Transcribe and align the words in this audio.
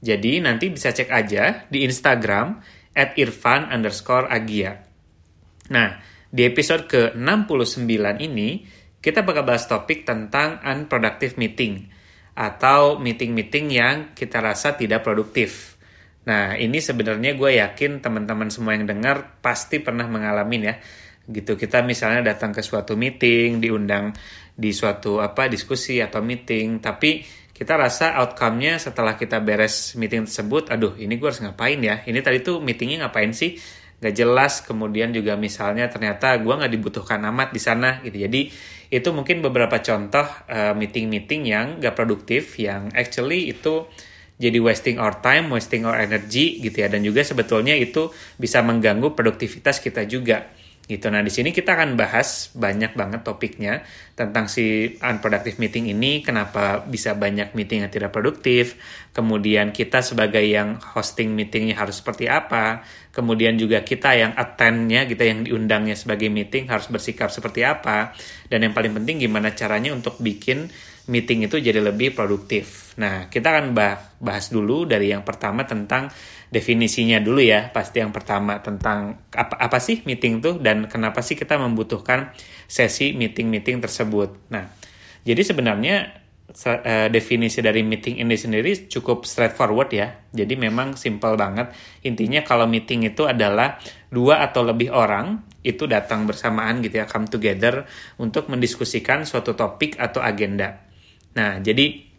jadi 0.00 0.40
nanti 0.40 0.72
bisa 0.72 0.96
cek 0.96 1.12
aja 1.12 1.68
di 1.68 1.84
Instagram 1.84 2.60
at 2.96 3.14
irfan 3.20 3.68
underscore 3.68 4.26
agia. 4.32 4.80
Nah, 5.70 6.00
di 6.32 6.42
episode 6.48 6.88
ke-69 6.88 7.92
ini, 8.24 8.64
kita 9.00 9.22
bakal 9.22 9.44
bahas 9.44 9.68
topik 9.68 10.08
tentang 10.08 10.60
unproductive 10.64 11.36
meeting 11.36 11.88
atau 12.32 12.96
meeting-meeting 12.96 13.66
yang 13.68 13.96
kita 14.16 14.40
rasa 14.40 14.74
tidak 14.74 15.04
produktif. 15.04 15.76
Nah, 16.24 16.56
ini 16.56 16.80
sebenarnya 16.80 17.36
gue 17.36 17.60
yakin 17.60 18.00
teman-teman 18.00 18.48
semua 18.48 18.76
yang 18.76 18.88
dengar 18.88 19.40
pasti 19.44 19.80
pernah 19.80 20.08
mengalami 20.08 20.56
ya. 20.64 20.74
Gitu, 21.30 21.54
kita 21.54 21.84
misalnya 21.84 22.34
datang 22.34 22.50
ke 22.50 22.64
suatu 22.64 22.96
meeting, 22.96 23.60
diundang 23.60 24.16
di 24.56 24.72
suatu 24.74 25.22
apa 25.22 25.46
diskusi 25.48 26.02
atau 26.02 26.20
meeting, 26.20 26.82
tapi 26.82 27.24
kita 27.60 27.76
rasa 27.76 28.16
outcome-nya 28.24 28.80
setelah 28.80 29.20
kita 29.20 29.36
beres 29.44 29.92
meeting 29.92 30.24
tersebut, 30.24 30.72
aduh 30.72 30.96
ini 30.96 31.20
gue 31.20 31.28
harus 31.28 31.44
ngapain 31.44 31.76
ya? 31.76 32.00
Ini 32.08 32.24
tadi 32.24 32.40
tuh 32.40 32.56
meetingnya 32.56 33.04
ngapain 33.04 33.36
sih? 33.36 33.60
Gak 34.00 34.16
jelas, 34.16 34.64
kemudian 34.64 35.12
juga 35.12 35.36
misalnya 35.36 35.84
ternyata 35.92 36.40
gue 36.40 36.48
nggak 36.56 36.72
dibutuhkan 36.72 37.20
amat 37.28 37.52
di 37.52 37.60
sana 37.60 38.00
gitu. 38.00 38.16
Jadi 38.16 38.48
itu 38.88 39.08
mungkin 39.12 39.44
beberapa 39.44 39.76
contoh 39.76 40.24
uh, 40.24 40.72
meeting-meeting 40.72 41.52
yang 41.52 41.66
gak 41.84 42.00
produktif, 42.00 42.56
yang 42.56 42.88
actually 42.96 43.52
itu 43.52 43.84
jadi 44.40 44.56
wasting 44.56 44.96
our 44.96 45.20
time, 45.20 45.52
wasting 45.52 45.84
our 45.84 46.00
energy 46.00 46.64
gitu 46.64 46.80
ya. 46.80 46.88
Dan 46.88 47.04
juga 47.04 47.20
sebetulnya 47.28 47.76
itu 47.76 48.08
bisa 48.40 48.64
mengganggu 48.64 49.12
produktivitas 49.12 49.84
kita 49.84 50.08
juga 50.08 50.48
gitu. 50.90 51.06
Nah, 51.06 51.22
di 51.22 51.30
sini 51.30 51.54
kita 51.54 51.78
akan 51.78 51.94
bahas 51.94 52.50
banyak 52.58 52.98
banget 52.98 53.22
topiknya 53.22 53.86
tentang 54.18 54.50
si 54.50 54.98
unproductive 54.98 55.62
meeting 55.62 55.86
ini, 55.94 56.26
kenapa 56.26 56.82
bisa 56.82 57.14
banyak 57.14 57.54
meeting 57.54 57.86
yang 57.86 57.92
tidak 57.94 58.10
produktif, 58.10 58.74
kemudian 59.14 59.70
kita 59.70 60.02
sebagai 60.02 60.42
yang 60.42 60.82
hosting 60.82 61.30
meetingnya 61.38 61.78
harus 61.78 62.02
seperti 62.02 62.26
apa, 62.26 62.82
kemudian 63.14 63.54
juga 63.54 63.86
kita 63.86 64.18
yang 64.18 64.34
attendnya, 64.34 65.06
kita 65.06 65.22
yang 65.22 65.46
diundangnya 65.46 65.94
sebagai 65.94 66.26
meeting 66.26 66.66
harus 66.66 66.90
bersikap 66.90 67.30
seperti 67.30 67.62
apa, 67.62 68.12
dan 68.50 68.66
yang 68.66 68.74
paling 68.74 68.90
penting 68.90 69.22
gimana 69.22 69.54
caranya 69.54 69.94
untuk 69.94 70.18
bikin 70.18 70.66
meeting 71.08 71.48
itu 71.48 71.56
jadi 71.56 71.80
lebih 71.80 72.12
produktif. 72.12 72.92
Nah, 73.00 73.32
kita 73.32 73.48
akan 73.54 73.72
bahas 74.20 74.52
dulu 74.52 74.84
dari 74.84 75.14
yang 75.14 75.24
pertama 75.24 75.64
tentang 75.64 76.12
definisinya 76.50 77.22
dulu 77.22 77.38
ya 77.38 77.70
pasti 77.70 78.02
yang 78.02 78.10
pertama 78.10 78.58
tentang 78.58 79.30
apa 79.30 79.54
apa 79.54 79.78
sih 79.78 80.02
meeting 80.02 80.42
tuh 80.42 80.58
dan 80.58 80.90
kenapa 80.90 81.22
sih 81.22 81.38
kita 81.38 81.54
membutuhkan 81.54 82.34
sesi 82.66 83.14
meeting-meeting 83.14 83.78
tersebut. 83.78 84.50
Nah, 84.50 84.66
jadi 85.22 85.42
sebenarnya 85.46 85.96
uh, 86.50 87.08
definisi 87.08 87.62
dari 87.62 87.86
meeting 87.86 88.18
ini 88.18 88.34
sendiri 88.34 88.90
cukup 88.90 89.22
straightforward 89.22 89.90
ya. 89.94 90.08
Jadi 90.34 90.58
memang 90.58 90.98
simple 90.98 91.38
banget. 91.38 91.70
Intinya 92.02 92.42
kalau 92.42 92.66
meeting 92.66 93.06
itu 93.06 93.30
adalah 93.30 93.78
dua 94.10 94.42
atau 94.42 94.66
lebih 94.66 94.90
orang 94.90 95.46
itu 95.60 95.84
datang 95.84 96.24
bersamaan 96.24 96.80
gitu 96.80 97.04
ya, 97.04 97.06
come 97.06 97.28
together 97.28 97.84
untuk 98.16 98.48
mendiskusikan 98.48 99.28
suatu 99.28 99.52
topik 99.52 100.00
atau 100.00 100.24
agenda. 100.24 100.89
Nah, 101.36 101.62
jadi 101.62 102.10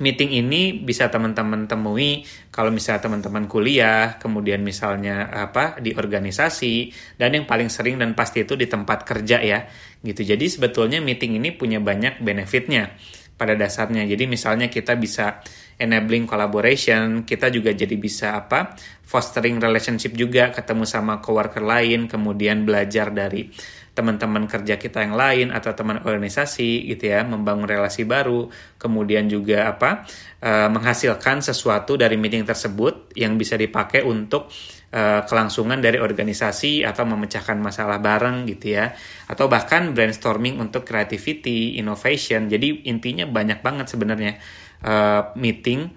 meeting 0.00 0.32
ini 0.32 0.80
bisa 0.80 1.12
teman-teman 1.12 1.68
temui 1.68 2.24
kalau 2.48 2.72
misalnya 2.72 3.04
teman-teman 3.06 3.44
kuliah, 3.46 4.16
kemudian 4.16 4.64
misalnya 4.64 5.28
apa 5.28 5.76
di 5.78 5.92
organisasi 5.92 6.90
dan 7.20 7.36
yang 7.36 7.44
paling 7.44 7.68
sering 7.68 8.00
dan 8.00 8.16
pasti 8.16 8.42
itu 8.42 8.56
di 8.56 8.64
tempat 8.66 9.04
kerja 9.04 9.38
ya. 9.44 9.68
Gitu. 10.00 10.24
Jadi 10.24 10.48
sebetulnya 10.48 10.98
meeting 11.04 11.36
ini 11.36 11.52
punya 11.52 11.78
banyak 11.78 12.24
benefitnya 12.24 12.96
pada 13.36 13.56
dasarnya. 13.56 14.08
Jadi 14.08 14.24
misalnya 14.24 14.72
kita 14.72 14.96
bisa 14.96 15.44
enabling 15.80 16.28
collaboration, 16.28 17.24
kita 17.24 17.48
juga 17.48 17.72
jadi 17.72 17.96
bisa 17.96 18.36
apa? 18.36 18.76
fostering 19.10 19.58
relationship 19.58 20.14
juga, 20.14 20.54
ketemu 20.54 20.86
sama 20.86 21.18
coworker 21.18 21.66
lain, 21.66 22.06
kemudian 22.06 22.62
belajar 22.62 23.10
dari 23.10 23.50
teman-teman 23.90 24.46
kerja 24.46 24.78
kita 24.78 25.02
yang 25.02 25.18
lain 25.18 25.48
atau 25.50 25.74
teman 25.74 26.00
organisasi 26.00 26.86
gitu 26.88 27.10
ya 27.10 27.26
membangun 27.26 27.66
relasi 27.66 28.06
baru 28.06 28.46
kemudian 28.78 29.26
juga 29.26 29.68
apa 29.70 30.06
uh, 30.40 30.68
menghasilkan 30.70 31.42
sesuatu 31.42 31.98
dari 31.98 32.14
meeting 32.14 32.46
tersebut 32.46 33.12
yang 33.18 33.34
bisa 33.34 33.58
dipakai 33.58 34.06
untuk 34.06 34.48
uh, 34.94 35.22
kelangsungan 35.26 35.78
dari 35.78 35.98
organisasi 35.98 36.82
atau 36.82 37.06
memecahkan 37.06 37.58
masalah 37.58 37.98
bareng 38.02 38.46
gitu 38.50 38.78
ya. 38.78 38.92
Atau 39.30 39.46
bahkan 39.46 39.94
brainstorming 39.94 40.58
untuk 40.58 40.86
creativity 40.86 41.78
innovation. 41.78 42.50
Jadi 42.50 42.86
intinya 42.90 43.26
banyak 43.26 43.62
banget 43.62 43.86
sebenarnya 43.90 44.38
uh, 44.84 45.32
meeting 45.38 45.90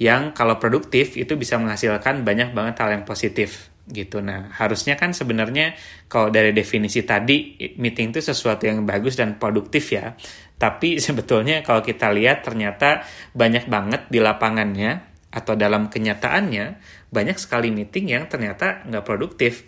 yang 0.00 0.32
kalau 0.32 0.56
produktif 0.56 1.14
itu 1.20 1.36
bisa 1.36 1.60
menghasilkan 1.60 2.24
banyak 2.24 2.56
banget 2.56 2.74
hal 2.80 2.90
yang 2.96 3.04
positif 3.04 3.68
gitu. 3.90 4.22
Nah, 4.24 4.54
harusnya 4.54 4.94
kan 4.94 5.10
sebenarnya 5.12 5.74
kalau 6.06 6.30
dari 6.30 6.54
definisi 6.54 7.02
tadi 7.02 7.58
meeting 7.76 8.14
itu 8.14 8.22
sesuatu 8.22 8.64
yang 8.64 8.86
bagus 8.86 9.18
dan 9.18 9.36
produktif 9.36 9.92
ya. 9.92 10.14
Tapi 10.56 10.96
sebetulnya 11.04 11.60
kalau 11.66 11.82
kita 11.84 12.08
lihat 12.14 12.46
ternyata 12.46 13.04
banyak 13.34 13.66
banget 13.66 14.06
di 14.08 14.18
lapangannya 14.22 15.10
atau 15.30 15.54
dalam 15.54 15.86
kenyataannya 15.86 16.66
banyak 17.10 17.38
sekali 17.38 17.70
meeting 17.70 18.10
yang 18.10 18.26
ternyata 18.26 18.82
nggak 18.86 19.06
produktif 19.06 19.62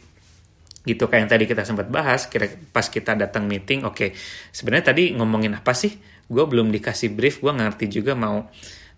gitu 0.82 1.06
kayak 1.06 1.20
yang 1.26 1.30
tadi 1.30 1.44
kita 1.46 1.62
sempat 1.62 1.86
bahas 1.86 2.26
kira 2.26 2.50
pas 2.74 2.82
kita 2.90 3.14
datang 3.14 3.46
meeting 3.46 3.86
oke 3.86 3.94
okay, 3.94 4.10
sebenarnya 4.50 4.90
tadi 4.90 5.14
ngomongin 5.14 5.54
apa 5.54 5.70
sih 5.70 5.94
gue 6.26 6.44
belum 6.44 6.74
dikasih 6.74 7.14
brief 7.14 7.38
gue 7.38 7.54
ngerti 7.54 7.86
juga 7.86 8.18
mau 8.18 8.50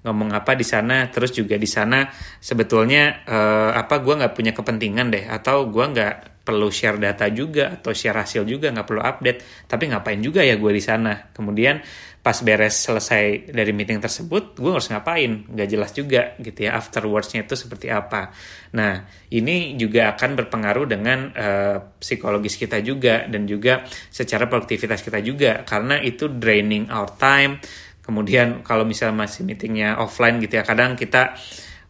ngomong 0.04 0.37
apa 0.37 0.53
di 0.53 0.62
sana 0.62 1.09
terus 1.09 1.32
juga 1.32 1.56
di 1.56 1.66
sana 1.66 2.04
sebetulnya 2.38 3.25
uh, 3.25 3.72
apa 3.72 4.04
gue 4.04 4.15
nggak 4.20 4.34
punya 4.37 4.53
kepentingan 4.53 5.09
deh 5.09 5.25
atau 5.25 5.66
gue 5.72 5.81
nggak 5.81 6.34
perlu 6.44 6.69
share 6.69 7.00
data 7.00 7.25
juga 7.32 7.81
atau 7.81 7.97
share 7.97 8.20
hasil 8.20 8.44
juga 8.44 8.69
nggak 8.69 8.84
perlu 8.87 9.00
update. 9.00 9.64
Tapi 9.64 9.84
ngapain 9.88 10.20
juga 10.20 10.44
ya 10.44 10.60
gue 10.60 10.72
di 10.76 10.84
sana? 10.84 11.32
Kemudian 11.32 11.81
pas 12.20 12.37
beres 12.41 12.84
selesai 12.84 13.53
dari 13.53 13.72
meeting 13.72 14.00
tersebut 14.00 14.60
gue 14.60 14.70
harus 14.76 14.93
ngapain? 14.93 15.48
Nggak 15.48 15.69
jelas 15.72 15.91
juga 15.97 16.37
gitu 16.37 16.69
ya 16.69 16.76
afterwardsnya 16.76 17.48
itu 17.48 17.56
seperti 17.56 17.88
apa. 17.88 18.28
Nah 18.76 19.09
ini 19.32 19.81
juga 19.81 20.12
akan 20.12 20.31
berpengaruh 20.44 20.84
dengan 20.84 21.32
uh, 21.32 21.97
psikologis 21.97 22.60
kita 22.60 22.84
juga 22.84 23.25
dan 23.25 23.48
juga 23.48 23.88
secara 24.12 24.44
produktivitas 24.44 25.00
kita 25.00 25.25
juga. 25.25 25.64
Karena 25.64 25.97
itu 26.04 26.28
draining 26.28 26.93
our 26.93 27.09
time 27.16 27.56
kemudian 28.04 28.60
kalau 28.60 28.84
misalnya 28.84 29.25
masih 29.25 29.48
meetingnya 29.48 29.97
offline 29.97 30.37
gitu 30.38 30.60
ya 30.60 30.65
kadang 30.65 30.94
kita 30.94 31.34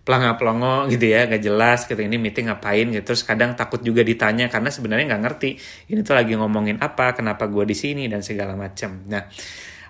pelangga 0.04 0.36
pelongo 0.36 0.86
gitu 0.92 1.10
ya 1.10 1.25
gak 1.26 1.42
jelas 1.42 1.88
gitu 1.88 1.98
ini 1.98 2.20
meeting 2.20 2.52
ngapain 2.52 2.86
gitu. 2.92 3.02
Terus 3.12 3.25
kadang 3.25 3.56
takut 3.58 3.80
juga 3.80 4.04
ditanya 4.04 4.53
karena 4.53 4.69
sebenarnya 4.69 5.16
nggak 5.16 5.22
ngerti 5.24 5.50
ini 5.91 6.00
tuh 6.04 6.14
lagi 6.14 6.36
ngomongin 6.36 6.78
apa 6.78 7.16
kenapa 7.16 7.48
gue 7.48 7.64
di 7.64 7.76
sini 7.76 8.04
dan 8.06 8.20
segala 8.20 8.53
macam 8.53 9.00
nah 9.08 9.24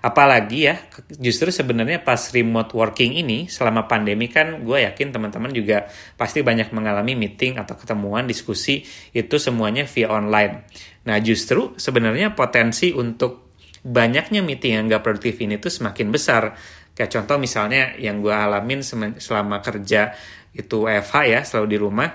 apalagi 0.05 0.69
ya 0.69 0.77
justru 1.17 1.49
sebenarnya 1.49 2.05
pas 2.05 2.29
remote 2.29 2.77
working 2.77 3.17
ini 3.17 3.49
selama 3.49 3.89
pandemi 3.89 4.29
kan 4.29 4.61
gue 4.61 4.85
yakin 4.85 5.09
teman-teman 5.09 5.49
juga 5.49 5.89
pasti 6.13 6.45
banyak 6.45 6.69
mengalami 6.69 7.17
meeting 7.17 7.57
atau 7.57 7.73
ketemuan 7.73 8.29
diskusi 8.29 8.85
itu 9.17 9.35
semuanya 9.41 9.89
via 9.89 10.13
online. 10.13 10.69
Nah 11.09 11.17
justru 11.25 11.73
sebenarnya 11.73 12.37
potensi 12.37 12.93
untuk 12.93 13.44
banyaknya 13.85 14.41
meeting 14.41 14.81
yang 14.81 14.83
gak 14.89 15.05
produktif 15.05 15.37
ini 15.37 15.61
tuh 15.61 15.69
semakin 15.69 16.09
besar. 16.09 16.57
Kayak 16.97 17.21
contoh 17.21 17.37
misalnya 17.37 17.93
yang 18.01 18.25
gue 18.25 18.33
alamin 18.33 18.81
selama 19.21 19.61
kerja 19.61 20.17
itu 20.55 20.89
FH 20.89 21.15
ya, 21.27 21.39
selalu 21.45 21.67
di 21.69 21.77
rumah, 21.77 22.09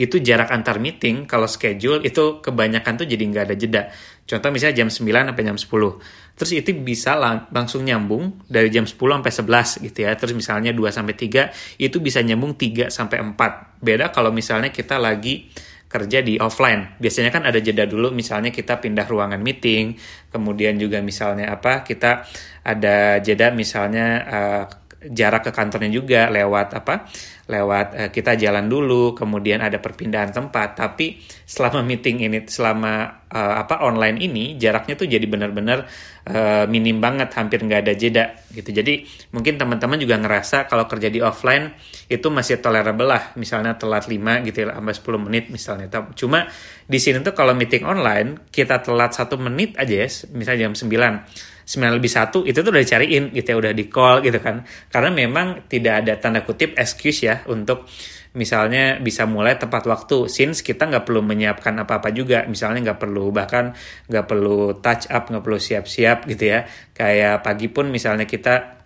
itu 0.00 0.16
jarak 0.22 0.48
antar 0.54 0.80
meeting 0.80 1.28
kalau 1.28 1.44
schedule 1.44 2.00
itu 2.00 2.40
kebanyakan 2.40 3.04
tuh 3.04 3.06
jadi 3.10 3.20
nggak 3.20 3.44
ada 3.50 3.56
jeda. 3.58 3.82
Contoh 4.24 4.48
misalnya 4.54 4.86
jam 4.86 4.88
9 4.88 5.02
sampai 5.02 5.44
jam 5.44 5.58
10. 5.58 6.38
Terus 6.38 6.50
itu 6.54 6.70
bisa 6.80 7.18
lang 7.18 7.50
langsung 7.50 7.82
nyambung 7.82 8.46
dari 8.46 8.70
jam 8.70 8.86
10 8.86 8.96
sampai 8.96 9.32
11 9.34 9.84
gitu 9.90 9.98
ya. 10.06 10.14
Terus 10.14 10.32
misalnya 10.38 10.70
2 10.70 10.88
sampai 10.94 11.14
3 11.18 11.50
itu 11.82 11.98
bisa 11.98 12.22
nyambung 12.22 12.54
3 12.54 12.88
sampai 12.88 13.18
4. 13.20 13.82
Beda 13.82 14.14
kalau 14.14 14.30
misalnya 14.30 14.70
kita 14.70 14.96
lagi 14.96 15.50
kerja 15.90 16.22
di 16.22 16.38
offline. 16.38 16.94
Biasanya 17.02 17.34
kan 17.34 17.42
ada 17.50 17.58
jeda 17.58 17.82
dulu, 17.82 18.14
misalnya 18.14 18.54
kita 18.54 18.78
pindah 18.78 19.10
ruangan 19.10 19.42
meeting, 19.42 19.98
kemudian 20.30 20.78
juga 20.78 21.02
misalnya 21.02 21.50
apa, 21.50 21.82
kita 21.82 22.30
ada 22.62 23.18
jeda 23.18 23.50
misalnya 23.50 24.06
uh, 24.22 24.64
jarak 25.10 25.48
ke 25.48 25.50
kantornya 25.50 25.90
juga 25.90 26.30
lewat 26.30 26.78
apa, 26.78 27.10
lewat 27.50 27.86
uh, 27.98 28.10
kita 28.14 28.38
jalan 28.38 28.70
dulu, 28.70 29.18
kemudian 29.18 29.58
ada 29.58 29.82
perpindahan 29.82 30.30
tempat. 30.30 30.78
Tapi 30.78 31.18
selama 31.42 31.82
meeting 31.82 32.22
ini, 32.22 32.46
selama 32.46 33.26
uh, 33.26 33.54
apa 33.58 33.82
online 33.82 34.22
ini, 34.22 34.54
jaraknya 34.54 34.94
tuh 34.94 35.10
jadi 35.10 35.26
benar-benar 35.26 35.90
uh, 36.30 36.64
minim 36.70 37.02
banget, 37.02 37.34
hampir 37.34 37.58
nggak 37.66 37.80
ada 37.82 37.94
jeda 37.98 38.24
gitu. 38.54 38.70
Jadi 38.70 39.02
mungkin 39.34 39.58
teman-teman 39.58 39.98
juga 39.98 40.14
ngerasa 40.22 40.70
kalau 40.70 40.86
kerja 40.86 41.10
di 41.10 41.18
offline 41.18 41.74
itu 42.06 42.30
masih 42.30 42.62
tolerable 42.62 43.10
lah, 43.10 43.34
misalnya 43.34 43.74
telat 43.74 44.06
5 44.06 44.46
gitu 44.46 44.70
sampai 44.70 44.94
10 44.94 45.26
menit 45.26 45.44
misalnya. 45.50 45.90
Cuma 46.14 46.46
di 46.86 46.98
sini 47.02 47.18
tuh 47.26 47.34
kalau 47.34 47.52
meeting 47.58 47.82
online 47.82 48.46
kita 48.54 48.78
telat 48.78 49.10
satu 49.10 49.34
menit 49.34 49.74
aja 49.74 50.06
ya, 50.06 50.08
misalnya 50.30 50.70
jam 50.70 50.74
9 50.78 51.59
9 51.70 52.02
lebih 52.02 52.10
satu 52.10 52.42
itu 52.42 52.66
tuh 52.66 52.74
udah 52.74 52.82
dicariin 52.82 53.30
gitu 53.30 53.54
ya 53.54 53.56
udah 53.62 53.70
di 53.70 53.86
call 53.86 54.26
gitu 54.26 54.42
kan. 54.42 54.66
Karena 54.90 55.14
memang 55.14 55.70
tidak 55.70 56.02
ada 56.02 56.18
tanda 56.18 56.42
kutip 56.42 56.74
excuse 56.74 57.30
ya 57.30 57.46
untuk 57.46 57.86
misalnya 58.34 58.98
bisa 58.98 59.22
mulai 59.30 59.54
tepat 59.54 59.86
waktu. 59.86 60.26
Since 60.26 60.66
kita 60.66 60.90
nggak 60.90 61.06
perlu 61.06 61.22
menyiapkan 61.22 61.78
apa-apa 61.78 62.10
juga 62.10 62.42
misalnya 62.50 62.90
nggak 62.90 62.98
perlu 62.98 63.30
bahkan 63.30 63.70
nggak 64.10 64.26
perlu 64.26 64.82
touch 64.82 65.06
up 65.14 65.30
nggak 65.30 65.42
perlu 65.46 65.58
siap-siap 65.62 66.26
gitu 66.26 66.44
ya. 66.50 66.66
Kayak 66.90 67.46
pagi 67.46 67.70
pun 67.70 67.86
misalnya 67.86 68.26
kita 68.26 68.82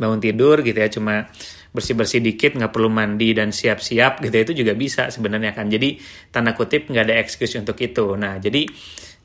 bangun 0.00 0.20
tidur 0.22 0.64
gitu 0.64 0.78
ya 0.78 0.88
cuma 0.88 1.28
bersih-bersih 1.68 2.24
dikit 2.24 2.56
nggak 2.56 2.72
perlu 2.72 2.88
mandi 2.88 3.36
dan 3.36 3.52
siap-siap 3.52 4.24
gitu 4.24 4.32
ya, 4.32 4.42
itu 4.48 4.54
juga 4.64 4.72
bisa 4.72 5.12
sebenarnya 5.12 5.52
kan. 5.52 5.68
Jadi 5.68 6.00
tanda 6.32 6.56
kutip 6.56 6.88
nggak 6.88 7.04
ada 7.04 7.20
excuse 7.20 7.60
untuk 7.60 7.76
itu. 7.84 8.16
Nah 8.16 8.40
jadi 8.40 8.64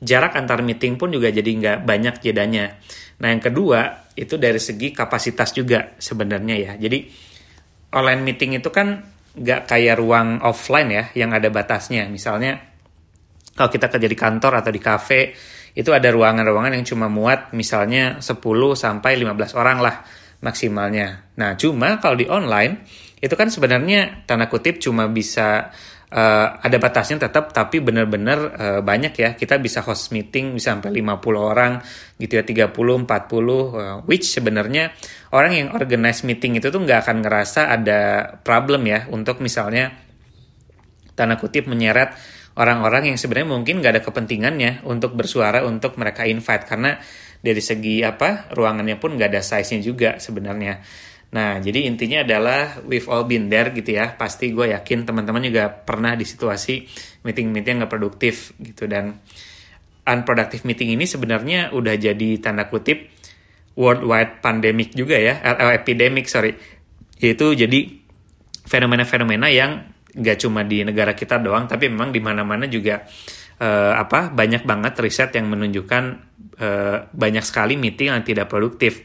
jarak 0.00 0.34
antar 0.34 0.62
meeting 0.64 0.98
pun 0.98 1.10
juga 1.10 1.30
jadi 1.30 1.46
nggak 1.46 1.78
banyak 1.86 2.14
jedanya. 2.22 2.74
Nah 3.22 3.28
yang 3.30 3.42
kedua 3.42 4.10
itu 4.14 4.38
dari 4.38 4.58
segi 4.58 4.94
kapasitas 4.94 5.54
juga 5.54 5.94
sebenarnya 5.98 6.56
ya. 6.58 6.72
Jadi 6.78 6.98
online 7.94 8.22
meeting 8.22 8.58
itu 8.58 8.70
kan 8.74 9.02
nggak 9.34 9.66
kayak 9.66 9.98
ruang 9.98 10.42
offline 10.42 10.90
ya 10.90 11.04
yang 11.14 11.34
ada 11.34 11.50
batasnya. 11.50 12.06
Misalnya 12.06 12.58
kalau 13.54 13.70
kita 13.70 13.86
kerja 13.90 14.08
di 14.10 14.18
kantor 14.18 14.62
atau 14.62 14.70
di 14.74 14.82
cafe 14.82 15.34
itu 15.74 15.90
ada 15.90 16.06
ruangan-ruangan 16.10 16.74
yang 16.74 16.86
cuma 16.86 17.10
muat 17.10 17.50
misalnya 17.50 18.22
10 18.22 18.38
sampai 18.78 19.12
15 19.18 19.58
orang 19.58 19.78
lah 19.82 19.96
maksimalnya. 20.38 21.34
Nah, 21.40 21.58
cuma 21.58 21.98
kalau 21.98 22.14
di 22.14 22.30
online 22.30 22.86
itu 23.18 23.34
kan 23.34 23.50
sebenarnya 23.50 24.28
tanda 24.28 24.46
kutip 24.46 24.78
cuma 24.78 25.08
bisa 25.08 25.72
uh, 26.12 26.46
ada 26.60 26.76
batasnya 26.76 27.28
tetap 27.28 27.54
tapi 27.54 27.80
benar-benar 27.80 28.38
uh, 28.52 28.80
banyak 28.84 29.14
ya. 29.16 29.30
Kita 29.38 29.56
bisa 29.56 29.80
host 29.80 30.12
meeting 30.12 30.52
bisa 30.58 30.76
sampai 30.76 30.92
50 30.92 31.22
orang 31.38 31.80
gitu 32.20 32.36
ya 32.36 32.44
30 32.44 32.74
40 32.74 33.08
uh, 33.08 34.04
which 34.04 34.28
sebenarnya 34.28 34.92
orang 35.32 35.52
yang 35.54 35.68
organize 35.72 36.26
meeting 36.26 36.60
itu 36.60 36.68
tuh 36.68 36.80
nggak 36.82 37.08
akan 37.08 37.16
ngerasa 37.24 37.72
ada 37.72 38.00
problem 38.42 38.84
ya 38.84 39.08
untuk 39.08 39.40
misalnya 39.40 39.94
tanda 41.14 41.38
kutip 41.38 41.70
menyeret 41.70 42.12
orang-orang 42.58 43.14
yang 43.14 43.18
sebenarnya 43.18 43.48
mungkin 43.50 43.82
nggak 43.82 43.92
ada 43.98 44.02
kepentingannya 44.02 44.86
untuk 44.86 45.14
bersuara 45.14 45.62
untuk 45.66 45.98
mereka 45.98 46.26
invite. 46.26 46.64
Karena 46.66 46.98
dari 47.44 47.60
segi 47.60 48.00
apa 48.00 48.50
ruangannya 48.54 48.96
pun 48.96 49.18
nggak 49.18 49.30
ada 49.30 49.42
size-nya 49.42 49.80
juga 49.84 50.10
sebenarnya 50.16 50.80
Nah, 51.34 51.58
jadi 51.58 51.90
intinya 51.90 52.22
adalah 52.22 52.78
we've 52.86 53.10
all 53.10 53.26
been 53.26 53.50
there 53.50 53.74
gitu 53.74 53.98
ya. 53.98 54.14
Pasti 54.14 54.54
gue 54.54 54.70
yakin 54.70 55.02
teman-teman 55.02 55.42
juga 55.42 55.66
pernah 55.66 56.14
di 56.14 56.22
situasi 56.22 56.86
meeting-meeting 57.26 57.82
yang 57.82 57.82
gak 57.84 57.92
produktif 57.92 58.54
gitu. 58.62 58.86
Dan 58.86 59.18
unproductive 60.06 60.62
meeting 60.62 60.94
ini 60.94 61.10
sebenarnya 61.10 61.74
udah 61.74 61.98
jadi 61.98 62.38
tanda 62.38 62.70
kutip 62.70 63.10
worldwide 63.74 64.38
pandemic 64.38 64.94
juga 64.94 65.18
ya. 65.18 65.42
Uh, 65.42 65.74
epidemic, 65.74 66.30
sorry. 66.30 66.54
Yaitu 67.18 67.58
jadi 67.58 67.82
fenomena-fenomena 68.62 69.50
yang 69.50 69.90
gak 70.14 70.38
cuma 70.38 70.62
di 70.62 70.86
negara 70.86 71.18
kita 71.18 71.42
doang, 71.42 71.66
tapi 71.66 71.90
memang 71.90 72.14
di 72.14 72.22
mana-mana 72.22 72.70
juga 72.70 73.02
uh, 73.58 73.92
apa 73.98 74.30
banyak 74.30 74.62
banget 74.62 74.94
riset 75.02 75.34
yang 75.34 75.50
menunjukkan 75.50 76.04
uh, 76.62 77.10
banyak 77.10 77.42
sekali 77.42 77.74
meeting 77.74 78.14
yang 78.14 78.22
tidak 78.22 78.46
produktif 78.46 79.02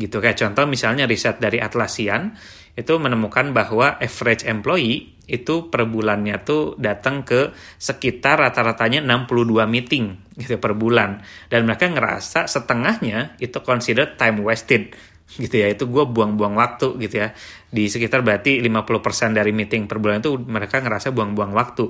gitu. 0.00 0.18
Kayak 0.24 0.40
contoh 0.40 0.64
misalnya 0.64 1.04
riset 1.04 1.36
dari 1.36 1.60
Atlassian 1.60 2.32
itu 2.74 2.96
menemukan 2.96 3.52
bahwa 3.52 4.00
average 4.00 4.48
employee 4.48 5.20
itu 5.30 5.70
per 5.70 5.86
bulannya 5.86 6.42
tuh 6.42 6.74
datang 6.74 7.22
ke 7.22 7.54
sekitar 7.78 8.42
rata-ratanya 8.42 8.98
62 9.04 9.68
meeting 9.70 10.34
gitu 10.34 10.58
per 10.58 10.74
bulan. 10.74 11.22
Dan 11.46 11.68
mereka 11.68 11.86
ngerasa 11.86 12.50
setengahnya 12.50 13.38
itu 13.38 13.60
considered 13.62 14.18
time 14.18 14.42
wasted 14.42 14.90
gitu 15.38 15.54
ya. 15.54 15.70
Itu 15.70 15.86
gue 15.86 16.02
buang-buang 16.08 16.58
waktu 16.58 16.98
gitu 16.98 17.22
ya. 17.22 17.30
Di 17.70 17.86
sekitar 17.86 18.26
berarti 18.26 18.58
50% 18.58 19.38
dari 19.38 19.54
meeting 19.54 19.86
per 19.86 20.02
bulan 20.02 20.18
itu 20.18 20.34
mereka 20.40 20.82
ngerasa 20.82 21.14
buang-buang 21.14 21.54
waktu 21.54 21.84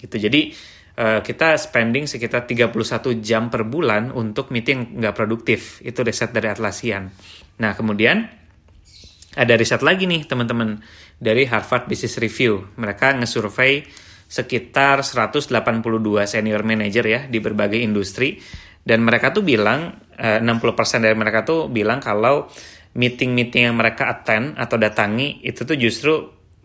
gitu. 0.00 0.16
Jadi 0.16 0.56
uh, 0.96 1.20
kita 1.20 1.60
spending 1.60 2.08
sekitar 2.08 2.48
31 2.48 2.72
jam 3.20 3.52
per 3.52 3.68
bulan 3.68 4.08
untuk 4.08 4.48
meeting 4.48 4.96
nggak 4.96 5.12
produktif. 5.12 5.84
Itu 5.84 6.00
riset 6.00 6.32
dari 6.32 6.48
Atlassian. 6.48 7.12
Nah, 7.60 7.76
kemudian 7.76 8.24
ada 9.36 9.54
riset 9.54 9.84
lagi 9.84 10.08
nih 10.08 10.26
teman-teman 10.26 10.80
dari 11.20 11.46
Harvard 11.46 11.86
Business 11.86 12.18
Review. 12.18 12.74
Mereka 12.80 13.20
ngesurvey 13.20 13.84
sekitar 14.30 15.02
182 15.02 15.50
senior 16.24 16.62
manager 16.62 17.04
ya 17.04 17.20
di 17.26 17.38
berbagai 17.42 17.82
industri 17.82 18.38
dan 18.80 19.02
mereka 19.02 19.34
tuh 19.34 19.42
bilang 19.42 19.90
uh, 20.16 20.38
eh, 20.38 20.40
60% 20.40 21.04
dari 21.04 21.16
mereka 21.18 21.42
tuh 21.42 21.66
bilang 21.66 21.98
kalau 21.98 22.46
meeting-meeting 22.94 23.70
yang 23.70 23.76
mereka 23.78 24.10
attend 24.10 24.58
atau 24.58 24.74
datangi 24.78 25.42
itu 25.46 25.62
tuh 25.62 25.78
justru 25.78 26.14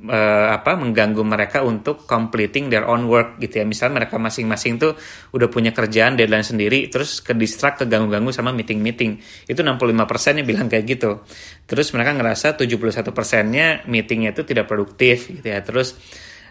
uh, 0.04 0.48
apa 0.52 0.76
mengganggu 0.76 1.24
mereka 1.24 1.64
untuk 1.64 2.04
completing 2.04 2.68
their 2.68 2.84
own 2.84 3.08
work 3.08 3.40
gitu 3.40 3.64
ya. 3.64 3.66
Misal 3.66 3.96
mereka 3.96 4.20
masing-masing 4.20 4.76
tuh 4.76 4.94
udah 5.32 5.48
punya 5.48 5.72
kerjaan 5.72 6.20
deadline 6.20 6.44
sendiri 6.44 6.92
terus 6.92 7.24
ke 7.24 7.32
distract 7.32 7.86
keganggu-ganggu 7.86 8.36
sama 8.36 8.52
meeting-meeting. 8.52 9.22
Itu 9.48 9.64
65% 9.64 10.42
yang 10.44 10.48
bilang 10.48 10.68
kayak 10.68 10.86
gitu. 10.86 11.24
Terus 11.64 11.96
mereka 11.96 12.12
ngerasa 12.12 12.60
71%-nya 12.60 13.88
meetingnya 13.88 14.36
itu 14.36 14.44
tidak 14.44 14.68
produktif 14.68 15.32
gitu 15.32 15.48
ya. 15.48 15.64
Terus 15.64 15.96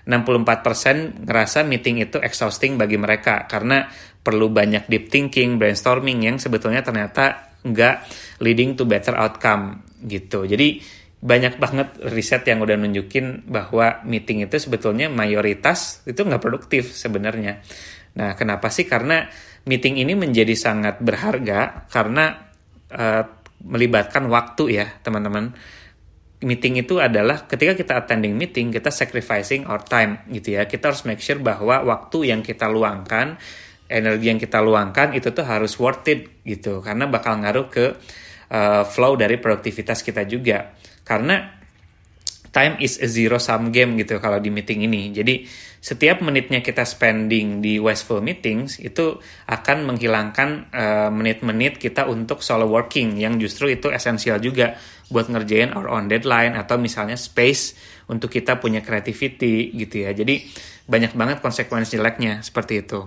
64% 0.05 1.25
ngerasa 1.25 1.64
meeting 1.64 2.05
itu 2.05 2.20
exhausting 2.20 2.76
bagi 2.76 3.00
mereka 3.00 3.49
karena 3.49 3.88
perlu 4.25 4.52
banyak 4.52 4.88
deep 4.88 5.12
thinking, 5.12 5.56
brainstorming 5.61 6.25
yang 6.25 6.37
sebetulnya 6.41 6.81
ternyata 6.81 7.56
nggak 7.64 7.96
leading 8.44 8.76
to 8.76 8.85
better 8.85 9.17
outcome 9.17 9.85
gitu. 10.05 10.44
Jadi 10.44 10.81
banyak 11.25 11.56
banget 11.56 11.88
riset 12.12 12.44
yang 12.44 12.61
udah 12.61 12.76
nunjukin 12.76 13.49
bahwa 13.49 14.05
meeting 14.05 14.44
itu 14.44 14.61
sebetulnya 14.61 15.09
mayoritas 15.09 16.05
itu 16.05 16.20
nggak 16.20 16.44
produktif 16.44 16.93
sebenarnya. 16.93 17.65
Nah, 18.20 18.37
kenapa 18.37 18.69
sih? 18.69 18.84
Karena 18.84 19.25
meeting 19.65 20.05
ini 20.05 20.13
menjadi 20.13 20.53
sangat 20.53 21.01
berharga 21.01 21.89
karena 21.89 22.44
uh, 22.93 23.25
melibatkan 23.65 24.29
waktu 24.29 24.84
ya, 24.84 24.87
teman-teman. 25.01 25.56
Meeting 26.44 26.84
itu 26.84 27.01
adalah 27.01 27.49
ketika 27.49 27.72
kita 27.72 28.05
attending 28.05 28.37
meeting, 28.37 28.69
kita 28.69 28.93
sacrificing 28.93 29.65
our 29.65 29.81
time 29.81 30.29
gitu 30.29 30.60
ya. 30.60 30.69
Kita 30.69 30.93
harus 30.93 31.08
make 31.08 31.25
sure 31.25 31.41
bahwa 31.41 31.81
waktu 31.89 32.37
yang 32.37 32.44
kita 32.44 32.69
luangkan, 32.69 33.41
energi 33.89 34.29
yang 34.29 34.37
kita 34.37 34.60
luangkan 34.60 35.17
itu 35.17 35.32
tuh 35.32 35.49
harus 35.49 35.72
worth 35.81 36.05
it 36.13 36.44
gitu. 36.44 36.84
Karena 36.84 37.08
bakal 37.08 37.41
ngaruh 37.41 37.72
ke 37.72 37.96
uh, 38.53 38.84
flow 38.84 39.17
dari 39.17 39.41
produktivitas 39.41 40.05
kita 40.05 40.29
juga 40.29 40.83
karena 41.05 41.55
time 42.55 42.79
is 42.79 43.03
a 43.03 43.08
zero 43.11 43.43
sum 43.43 43.75
game 43.75 43.99
gitu 43.99 44.23
kalau 44.23 44.39
di 44.39 44.49
meeting 44.49 44.87
ini. 44.87 45.11
Jadi 45.11 45.43
setiap 45.84 46.25
menitnya 46.25 46.65
kita 46.65 46.87
spending 46.87 47.61
di 47.61 47.77
wasteful 47.77 48.25
meetings 48.25 48.81
itu 48.81 49.20
akan 49.51 49.84
menghilangkan 49.84 50.70
uh, 50.73 51.11
menit-menit 51.13 51.77
kita 51.77 52.08
untuk 52.08 52.41
solo 52.41 52.65
working 52.70 53.20
yang 53.20 53.37
justru 53.37 53.75
itu 53.75 53.93
esensial 53.93 54.41
juga 54.41 54.81
buat 55.13 55.29
ngerjain 55.29 55.77
our 55.77 55.91
own 55.93 56.08
deadline 56.08 56.56
atau 56.56 56.81
misalnya 56.81 57.19
space 57.20 57.77
untuk 58.08 58.32
kita 58.32 58.56
punya 58.63 58.81
creativity 58.81 59.75
gitu 59.77 60.08
ya. 60.08 60.17
Jadi 60.17 60.46
banyak 60.89 61.13
banget 61.13 61.44
konsekuensi 61.44 62.01
jeleknya 62.01 62.41
seperti 62.41 62.81
itu. 62.81 63.05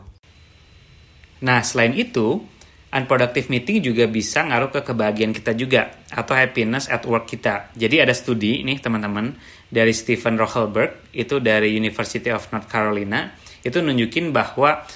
Nah, 1.37 1.61
selain 1.61 1.93
itu, 1.93 2.41
unproductive 2.87 3.51
meeting 3.51 3.83
juga 3.83 4.07
bisa 4.07 4.47
ngaruh 4.47 4.71
ke 4.71 4.81
kebahagiaan 4.83 5.35
kita 5.35 5.51
juga 5.53 5.91
atau 6.07 6.33
happiness 6.33 6.87
at 6.87 7.03
work 7.03 7.27
kita. 7.27 7.71
Jadi 7.75 7.99
ada 7.99 8.15
studi 8.15 8.63
nih 8.63 8.79
teman-teman 8.79 9.35
dari 9.67 9.91
Stephen 9.91 10.39
Rochelberg 10.39 11.11
itu 11.11 11.43
dari 11.43 11.75
University 11.75 12.31
of 12.31 12.47
North 12.55 12.71
Carolina 12.71 13.35
itu 13.67 13.83
nunjukin 13.83 14.31
bahwa 14.31 14.87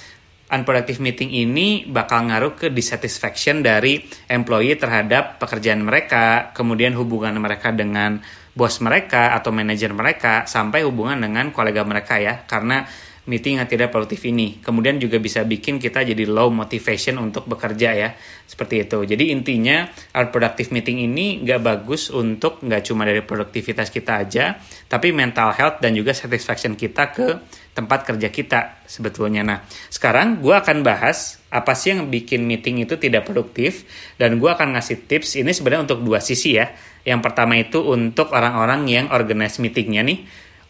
unproductive 0.52 1.00
meeting 1.00 1.32
ini 1.32 1.88
bakal 1.88 2.28
ngaruh 2.28 2.56
ke 2.56 2.66
dissatisfaction 2.68 3.64
dari 3.64 4.04
employee 4.28 4.76
terhadap 4.76 5.40
pekerjaan 5.40 5.80
mereka, 5.80 6.52
kemudian 6.52 6.92
hubungan 6.92 7.32
mereka 7.40 7.72
dengan 7.72 8.20
bos 8.52 8.84
mereka 8.84 9.32
atau 9.32 9.48
manajer 9.48 9.96
mereka 9.96 10.44
sampai 10.44 10.84
hubungan 10.84 11.16
dengan 11.24 11.48
kolega 11.56 11.88
mereka 11.88 12.20
ya 12.20 12.44
karena 12.44 12.84
meeting 13.22 13.62
yang 13.62 13.70
tidak 13.70 13.94
produktif 13.94 14.26
ini. 14.26 14.58
Kemudian 14.58 14.98
juga 14.98 15.22
bisa 15.22 15.46
bikin 15.46 15.78
kita 15.78 16.02
jadi 16.02 16.26
low 16.26 16.50
motivation 16.50 17.22
untuk 17.22 17.46
bekerja 17.46 17.94
ya, 17.94 18.08
seperti 18.42 18.82
itu. 18.82 18.98
Jadi 19.06 19.30
intinya 19.30 19.86
unproductive 20.18 20.74
meeting 20.74 21.06
ini 21.06 21.38
nggak 21.46 21.60
bagus 21.62 22.10
untuk 22.10 22.58
nggak 22.66 22.82
cuma 22.82 23.06
dari 23.06 23.22
produktivitas 23.22 23.94
kita 23.94 24.26
aja, 24.26 24.58
tapi 24.90 25.14
mental 25.14 25.54
health 25.54 25.78
dan 25.78 25.94
juga 25.94 26.10
satisfaction 26.10 26.74
kita 26.74 27.14
ke 27.14 27.26
tempat 27.72 28.04
kerja 28.04 28.28
kita 28.28 28.84
sebetulnya. 28.84 29.40
Nah, 29.40 29.58
sekarang 29.88 30.42
gue 30.44 30.52
akan 30.52 30.84
bahas 30.84 31.40
apa 31.48 31.72
sih 31.72 31.96
yang 31.96 32.12
bikin 32.12 32.44
meeting 32.44 32.84
itu 32.84 33.00
tidak 33.00 33.24
produktif 33.24 33.88
dan 34.20 34.36
gue 34.36 34.50
akan 34.50 34.76
ngasih 34.76 35.08
tips 35.08 35.40
ini 35.40 35.54
sebenarnya 35.56 35.88
untuk 35.88 36.04
dua 36.04 36.20
sisi 36.20 36.58
ya. 36.58 36.68
Yang 37.02 37.20
pertama 37.24 37.58
itu 37.58 37.80
untuk 37.82 38.30
orang-orang 38.30 38.86
yang 38.86 39.06
organize 39.10 39.58
meetingnya 39.58 40.04
nih, 40.06 40.22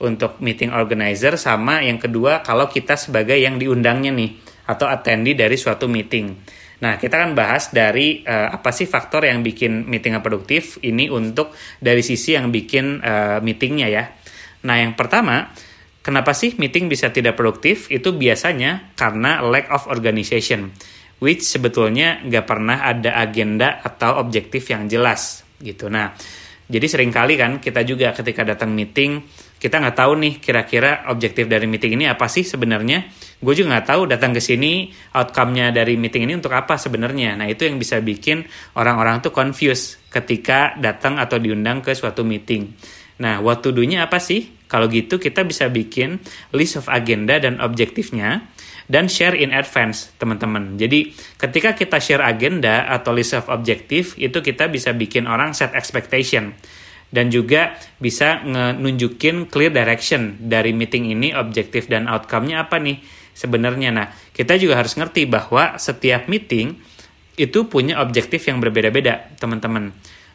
untuk 0.03 0.43
meeting 0.43 0.75
organizer 0.75 1.39
sama 1.39 1.81
yang 1.81 2.03
kedua 2.03 2.43
kalau 2.43 2.67
kita 2.67 2.99
sebagai 2.99 3.39
yang 3.39 3.57
diundangnya 3.57 4.11
nih 4.11 4.31
atau 4.67 4.91
attendee 4.91 5.39
dari 5.39 5.55
suatu 5.55 5.87
meeting. 5.87 6.35
Nah, 6.83 6.99
kita 6.99 7.15
akan 7.15 7.39
bahas 7.39 7.71
dari 7.71 8.27
uh, 8.27 8.51
apa 8.51 8.75
sih 8.75 8.91
faktor 8.91 9.23
yang 9.23 9.47
bikin 9.47 9.87
meeting 9.87 10.19
produktif 10.19 10.83
ini 10.83 11.07
untuk 11.07 11.55
dari 11.79 12.03
sisi 12.03 12.35
yang 12.35 12.51
bikin 12.51 12.99
uh, 12.99 13.39
meetingnya 13.39 13.87
ya. 13.87 14.05
Nah, 14.67 14.83
yang 14.83 14.99
pertama, 14.99 15.47
Kenapa 16.03 16.35
sih 16.35 16.59
meeting 16.59 16.91
bisa 16.91 17.15
tidak 17.15 17.39
produktif? 17.39 17.87
Itu 17.87 18.19
biasanya 18.19 18.91
karena 18.99 19.39
lack 19.39 19.71
of 19.71 19.87
organization, 19.87 20.75
which 21.23 21.47
sebetulnya 21.47 22.19
nggak 22.27 22.43
pernah 22.43 22.83
ada 22.83 23.23
agenda 23.23 23.79
atau 23.79 24.19
objektif 24.19 24.67
yang 24.67 24.91
jelas 24.91 25.47
gitu. 25.63 25.87
Nah, 25.87 26.11
jadi 26.67 26.91
sering 26.91 27.15
kali 27.15 27.39
kan 27.39 27.63
kita 27.63 27.87
juga 27.87 28.11
ketika 28.19 28.43
datang 28.43 28.75
meeting, 28.75 29.23
kita 29.63 29.79
nggak 29.79 29.95
tahu 29.95 30.19
nih 30.19 30.35
kira-kira 30.43 31.07
objektif 31.07 31.47
dari 31.47 31.71
meeting 31.71 31.95
ini 31.95 32.11
apa 32.11 32.27
sih 32.27 32.43
sebenarnya. 32.43 33.07
Gue 33.39 33.55
juga 33.55 33.79
nggak 33.79 33.87
tahu 33.95 34.03
datang 34.11 34.35
ke 34.35 34.43
sini 34.43 34.91
outcome-nya 35.15 35.71
dari 35.71 35.95
meeting 35.95 36.27
ini 36.27 36.35
untuk 36.35 36.51
apa 36.51 36.75
sebenarnya. 36.75 37.39
Nah 37.39 37.47
itu 37.47 37.71
yang 37.71 37.79
bisa 37.79 38.03
bikin 38.03 38.43
orang-orang 38.75 39.23
tuh 39.23 39.31
confused 39.31 40.03
ketika 40.11 40.75
datang 40.83 41.23
atau 41.23 41.39
diundang 41.39 41.79
ke 41.79 41.95
suatu 41.95 42.27
meeting. 42.27 42.75
Nah, 43.23 43.39
what 43.39 43.63
to 43.63 43.71
do-nya 43.71 44.11
apa 44.11 44.19
sih? 44.19 44.51
Kalau 44.67 44.91
gitu 44.91 45.23
kita 45.23 45.47
bisa 45.47 45.71
bikin 45.71 46.19
list 46.51 46.83
of 46.83 46.91
agenda 46.91 47.39
dan 47.39 47.63
objektifnya 47.63 48.51
dan 48.91 49.07
share 49.07 49.39
in 49.39 49.55
advance, 49.55 50.11
teman-teman. 50.19 50.75
Jadi 50.75 51.15
ketika 51.39 51.79
kita 51.79 52.03
share 52.03 52.25
agenda 52.27 52.91
atau 52.91 53.15
list 53.15 53.39
of 53.39 53.47
objektif, 53.47 54.19
itu 54.19 54.43
kita 54.43 54.67
bisa 54.67 54.91
bikin 54.91 55.31
orang 55.31 55.55
set 55.55 55.71
expectation 55.79 56.51
dan 57.13 57.29
juga 57.29 57.77
bisa 58.01 58.41
nunjukin 58.81 59.47
clear 59.53 59.71
direction 59.71 60.41
dari 60.41 60.73
meeting 60.73 61.13
ini 61.13 61.37
objektif 61.37 61.87
dan 61.87 62.09
outcome-nya 62.09 62.65
apa 62.65 62.81
nih 62.81 62.99
sebenarnya. 63.37 63.93
Nah, 63.93 64.09
kita 64.33 64.57
juga 64.57 64.81
harus 64.81 64.97
ngerti 64.97 65.29
bahwa 65.29 65.77
setiap 65.77 66.27
meeting 66.27 66.73
itu 67.37 67.69
punya 67.69 68.01
objektif 68.01 68.49
yang 68.49 68.65
berbeda-beda, 68.65 69.29
teman-teman. 69.37 69.93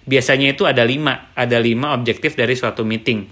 Biasanya 0.07 0.53
itu 0.53 0.63
ada 0.69 0.86
lima, 0.86 1.34
ada 1.34 1.57
lima 1.57 1.98
objektif 1.98 2.38
dari 2.38 2.53
suatu 2.53 2.86
meeting. 2.86 3.25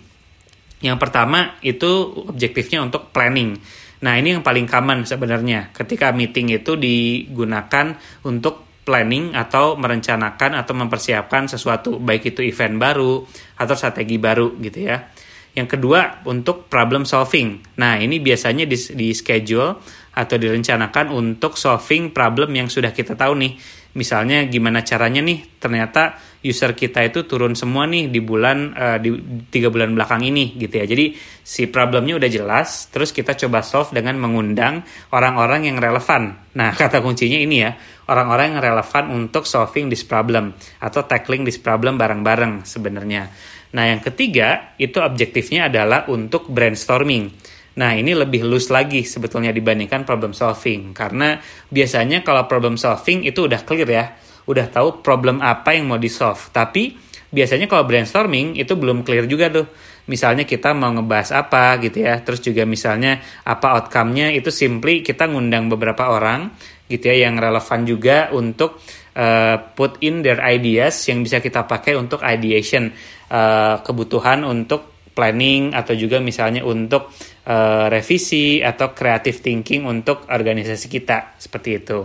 Yang 0.81 0.97
pertama 0.99 1.55
itu 1.61 2.25
objektifnya 2.27 2.83
untuk 2.83 3.13
planning. 3.13 3.57
Nah, 4.03 4.19
ini 4.19 4.35
yang 4.37 4.43
paling 4.43 4.67
common 4.67 5.07
sebenarnya. 5.07 5.71
Ketika 5.71 6.11
meeting 6.11 6.51
itu 6.51 6.75
digunakan 6.75 7.95
untuk 8.27 8.64
planning 8.85 9.33
atau 9.33 9.73
merencanakan 9.75 10.61
atau 10.61 10.73
mempersiapkan 10.77 11.49
sesuatu, 11.49 11.97
baik 11.97 12.37
itu 12.37 12.45
event 12.45 12.77
baru 12.77 13.25
atau 13.57 13.73
strategi 13.73 14.21
baru 14.21 14.53
gitu 14.61 14.79
ya. 14.85 15.09
Yang 15.55 15.79
kedua 15.79 16.21
untuk 16.27 16.67
problem 16.67 17.07
solving. 17.07 17.79
Nah, 17.79 17.95
ini 17.95 18.19
biasanya 18.19 18.67
di, 18.67 18.75
di 18.75 19.15
schedule 19.15 19.79
atau 20.15 20.35
direncanakan 20.35 21.15
untuk 21.15 21.55
solving 21.55 22.11
problem 22.11 22.51
yang 22.55 22.67
sudah 22.67 22.91
kita 22.91 23.15
tahu 23.15 23.33
nih. 23.39 23.53
Misalnya 23.95 24.43
gimana 24.51 24.83
caranya 24.83 25.23
nih? 25.23 25.55
Ternyata 25.55 26.19
user 26.43 26.75
kita 26.75 26.99
itu 27.07 27.23
turun 27.23 27.55
semua 27.55 27.87
nih 27.87 28.11
di 28.11 28.19
bulan 28.19 28.75
uh, 28.75 28.97
di 28.99 29.15
tiga 29.47 29.71
bulan 29.71 29.95
belakang 29.95 30.27
ini 30.27 30.59
gitu 30.59 30.83
ya. 30.83 30.85
Jadi 30.85 31.15
si 31.39 31.71
problemnya 31.71 32.19
udah 32.19 32.27
jelas 32.27 32.91
terus 32.91 33.15
kita 33.15 33.39
coba 33.39 33.63
solve 33.63 33.95
dengan 33.95 34.19
mengundang 34.19 34.83
orang-orang 35.15 35.71
yang 35.71 35.79
relevan. 35.79 36.35
Nah 36.59 36.75
kata 36.75 36.99
kuncinya 36.99 37.39
ini 37.39 37.63
ya 37.63 37.71
orang-orang 38.09 38.57
yang 38.57 38.61
relevan 38.61 39.05
untuk 39.13 39.49
solving 39.49 39.89
this 39.89 40.05
problem 40.05 40.53
atau 40.81 41.05
tackling 41.05 41.43
this 41.43 41.61
problem 41.61 41.97
bareng-bareng 41.97 42.65
sebenarnya 42.65 43.29
nah 43.75 43.85
yang 43.89 43.99
ketiga 43.99 44.77
itu 44.79 45.01
objektifnya 45.01 45.67
adalah 45.67 46.07
untuk 46.07 46.47
brainstorming 46.47 47.55
Nah, 47.75 47.91
ini 47.91 48.15
lebih 48.15 48.47
loose 48.47 48.71
lagi 48.71 49.03
sebetulnya 49.03 49.51
dibandingkan 49.51 50.07
problem 50.07 50.31
solving. 50.31 50.95
Karena 50.95 51.35
biasanya 51.67 52.23
kalau 52.23 52.47
problem 52.47 52.79
solving 52.79 53.27
itu 53.27 53.51
udah 53.51 53.67
clear 53.67 53.89
ya. 53.89 54.05
Udah 54.47 54.71
tahu 54.71 55.03
problem 55.03 55.43
apa 55.43 55.75
yang 55.75 55.91
mau 55.91 55.99
di-solve. 55.99 56.39
Tapi 56.55 56.95
biasanya 57.27 57.67
kalau 57.67 57.83
brainstorming 57.83 58.55
itu 58.55 58.79
belum 58.79 59.03
clear 59.03 59.27
juga 59.27 59.51
tuh. 59.51 59.67
Misalnya 60.07 60.47
kita 60.47 60.71
mau 60.71 60.95
ngebahas 60.95 61.35
apa 61.35 61.75
gitu 61.83 62.07
ya. 62.07 62.15
Terus 62.23 62.39
juga 62.39 62.63
misalnya 62.63 63.19
apa 63.43 63.75
outcome-nya 63.75 64.31
itu 64.31 64.55
simply 64.55 65.03
kita 65.03 65.27
ngundang 65.27 65.67
beberapa 65.67 66.07
orang 66.07 66.55
gitu 66.85 67.09
ya 67.09 67.27
yang 67.29 67.41
relevan 67.41 67.81
juga 67.85 68.29
untuk 68.33 68.77
uh, 69.17 69.57
put 69.73 69.97
in 70.05 70.21
their 70.21 70.37
ideas 70.45 70.93
yang 71.09 71.25
bisa 71.25 71.41
kita 71.41 71.65
pakai 71.65 71.97
untuk 71.97 72.21
ideation 72.21 72.93
uh, 73.33 73.81
kebutuhan 73.81 74.45
untuk 74.45 74.95
planning 75.15 75.71
atau 75.71 75.95
juga 75.95 76.19
misalnya 76.19 76.61
untuk 76.67 77.09
uh, 77.47 77.87
revisi 77.87 78.59
atau 78.59 78.91
creative 78.91 79.39
thinking 79.39 79.87
untuk 79.87 80.27
organisasi 80.27 80.91
kita 80.91 81.39
seperti 81.39 81.69
itu. 81.79 81.99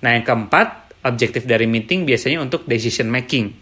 Nah, 0.00 0.16
yang 0.16 0.24
keempat, 0.24 0.98
objektif 1.04 1.44
dari 1.44 1.68
meeting 1.68 2.08
biasanya 2.08 2.40
untuk 2.40 2.64
decision 2.64 3.12
making. 3.12 3.52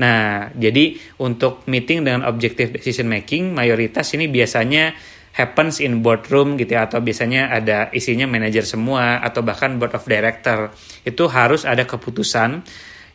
Nah, 0.00 0.48
jadi 0.54 0.96
untuk 1.20 1.66
meeting 1.68 2.06
dengan 2.06 2.24
objektif 2.24 2.72
decision 2.72 3.10
making 3.10 3.52
mayoritas 3.52 4.08
ini 4.16 4.30
biasanya 4.30 4.94
happens 5.38 5.78
in 5.78 6.02
boardroom 6.02 6.58
gitu 6.58 6.74
ya 6.74 6.90
atau 6.90 6.98
biasanya 6.98 7.54
ada 7.54 7.94
isinya 7.94 8.26
manajer 8.26 8.66
semua 8.66 9.22
atau 9.22 9.46
bahkan 9.46 9.78
board 9.78 9.94
of 9.94 10.02
director. 10.10 10.74
Itu 11.06 11.30
harus 11.30 11.62
ada 11.62 11.86
keputusan 11.86 12.66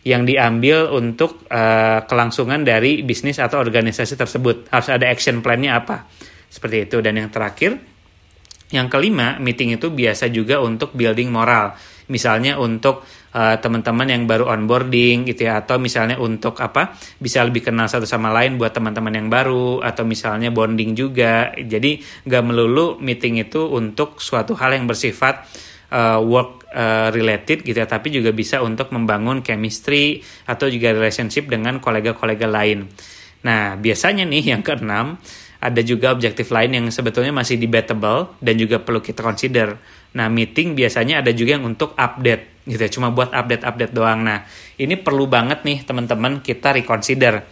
yang 0.08 0.24
diambil 0.24 0.92
untuk 0.96 1.44
uh, 1.52 2.08
kelangsungan 2.08 2.64
dari 2.64 3.04
bisnis 3.04 3.44
atau 3.44 3.60
organisasi 3.60 4.16
tersebut. 4.16 4.72
Harus 4.72 4.88
ada 4.88 5.12
action 5.12 5.44
plan-nya 5.44 5.84
apa. 5.84 6.08
Seperti 6.48 6.88
itu. 6.88 7.04
Dan 7.04 7.20
yang 7.20 7.28
terakhir, 7.28 7.76
yang 8.72 8.88
kelima, 8.88 9.36
meeting 9.44 9.76
itu 9.76 9.92
biasa 9.92 10.32
juga 10.32 10.64
untuk 10.64 10.96
building 10.96 11.28
moral. 11.28 11.76
Misalnya 12.12 12.60
untuk 12.60 13.06
uh, 13.34 13.56
teman-teman 13.60 14.08
yang 14.10 14.24
baru 14.28 14.50
onboarding 14.52 15.28
gitu 15.28 15.48
ya 15.48 15.64
atau 15.64 15.80
misalnya 15.80 16.20
untuk 16.20 16.60
apa? 16.60 16.96
bisa 17.20 17.44
lebih 17.44 17.64
kenal 17.72 17.88
satu 17.88 18.04
sama 18.04 18.32
lain 18.32 18.60
buat 18.60 18.76
teman-teman 18.76 19.14
yang 19.14 19.28
baru 19.32 19.80
atau 19.80 20.04
misalnya 20.04 20.52
bonding 20.52 20.96
juga. 20.98 21.52
Jadi 21.56 22.04
nggak 22.28 22.44
melulu 22.44 23.00
meeting 23.00 23.40
itu 23.40 23.64
untuk 23.70 24.20
suatu 24.20 24.56
hal 24.60 24.76
yang 24.76 24.86
bersifat 24.90 25.48
uh, 25.94 26.20
work 26.20 26.68
uh, 26.74 27.14
related 27.14 27.62
gitu 27.62 27.78
ya, 27.78 27.88
tapi 27.88 28.10
juga 28.10 28.34
bisa 28.34 28.60
untuk 28.66 28.90
membangun 28.92 29.46
chemistry 29.46 30.20
atau 30.50 30.68
juga 30.68 30.92
relationship 30.92 31.48
dengan 31.48 31.78
kolega-kolega 31.78 32.50
lain. 32.50 32.90
Nah, 33.44 33.76
biasanya 33.76 34.24
nih 34.24 34.56
yang 34.56 34.64
keenam 34.66 35.20
ada 35.64 35.80
juga 35.80 36.12
objektif 36.12 36.52
lain 36.52 36.76
yang 36.76 36.86
sebetulnya 36.92 37.32
masih 37.32 37.56
debatable 37.56 38.36
dan 38.44 38.60
juga 38.60 38.84
perlu 38.84 39.00
kita 39.00 39.24
consider. 39.24 39.80
Nah, 40.14 40.30
meeting 40.30 40.78
biasanya 40.78 41.26
ada 41.26 41.34
juga 41.34 41.58
yang 41.58 41.66
untuk 41.66 41.98
update 41.98 42.64
gitu 42.64 42.80
ya, 42.80 42.92
cuma 42.92 43.12
buat 43.12 43.34
update-update 43.34 43.92
doang. 43.92 44.24
Nah, 44.24 44.48
ini 44.80 44.96
perlu 44.96 45.28
banget 45.28 45.68
nih 45.68 45.84
teman-teman 45.84 46.40
kita 46.40 46.72
reconsider 46.72 47.44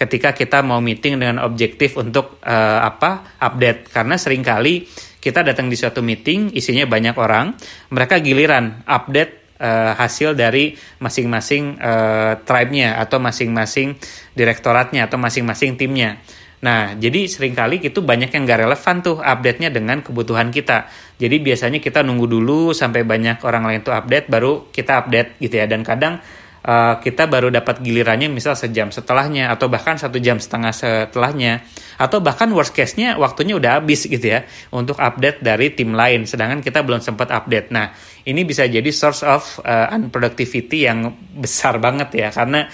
ketika 0.00 0.32
kita 0.32 0.64
mau 0.64 0.80
meeting 0.80 1.20
dengan 1.20 1.44
objektif 1.44 1.98
untuk 2.00 2.40
uh, 2.40 2.80
apa 2.80 3.36
update. 3.36 3.92
Karena 3.92 4.16
sering 4.16 4.40
kali 4.40 4.88
kita 5.20 5.44
datang 5.44 5.68
di 5.68 5.76
suatu 5.76 6.00
meeting 6.00 6.56
isinya 6.56 6.88
banyak 6.88 7.16
orang 7.20 7.52
mereka 7.92 8.16
giliran 8.16 8.80
update 8.88 9.60
uh, 9.60 9.92
hasil 9.92 10.32
dari 10.32 10.72
masing-masing 11.04 11.76
uh, 11.76 12.40
tribe-nya 12.40 12.96
atau 12.96 13.20
masing-masing 13.20 14.00
direktoratnya 14.32 15.04
atau 15.04 15.20
masing-masing 15.20 15.76
timnya 15.76 16.16
Nah, 16.60 16.92
jadi 16.92 17.24
sering 17.24 17.56
kali 17.56 17.80
itu 17.80 18.04
banyak 18.04 18.36
yang 18.36 18.44
gak 18.44 18.60
relevan 18.68 18.96
tuh 19.00 19.16
update-nya 19.16 19.72
dengan 19.72 20.04
kebutuhan 20.04 20.52
kita. 20.52 20.92
Jadi 21.16 21.40
biasanya 21.40 21.80
kita 21.80 22.04
nunggu 22.04 22.28
dulu 22.28 22.76
sampai 22.76 23.00
banyak 23.00 23.40
orang 23.48 23.64
lain 23.64 23.80
tuh 23.80 23.96
update, 23.96 24.28
baru 24.28 24.68
kita 24.68 24.92
update 25.00 25.40
gitu 25.40 25.56
ya. 25.56 25.64
Dan 25.64 25.80
kadang 25.80 26.20
uh, 26.64 26.94
kita 27.00 27.24
baru 27.28 27.48
dapat 27.48 27.80
gilirannya 27.80 28.28
misal 28.28 28.52
sejam 28.56 28.92
setelahnya 28.92 29.48
atau 29.52 29.72
bahkan 29.72 29.96
satu 29.96 30.20
jam 30.20 30.36
setengah 30.36 30.72
setelahnya 30.72 31.64
atau 32.00 32.20
bahkan 32.20 32.48
worst 32.52 32.76
case-nya 32.76 33.16
waktunya 33.16 33.56
udah 33.56 33.80
habis 33.80 34.08
gitu 34.08 34.24
ya 34.24 34.44
untuk 34.72 34.96
update 34.96 35.44
dari 35.44 35.72
tim 35.72 35.92
lain 35.92 36.24
sedangkan 36.28 36.60
kita 36.60 36.84
belum 36.84 37.00
sempat 37.00 37.32
update. 37.32 37.72
Nah, 37.72 37.92
ini 38.28 38.44
bisa 38.44 38.68
jadi 38.68 38.88
source 38.92 39.24
of 39.24 39.64
uh, 39.64 39.92
unproductivity 39.92 40.84
yang 40.88 41.08
besar 41.44 41.80
banget 41.80 42.12
ya 42.16 42.28
karena 42.32 42.68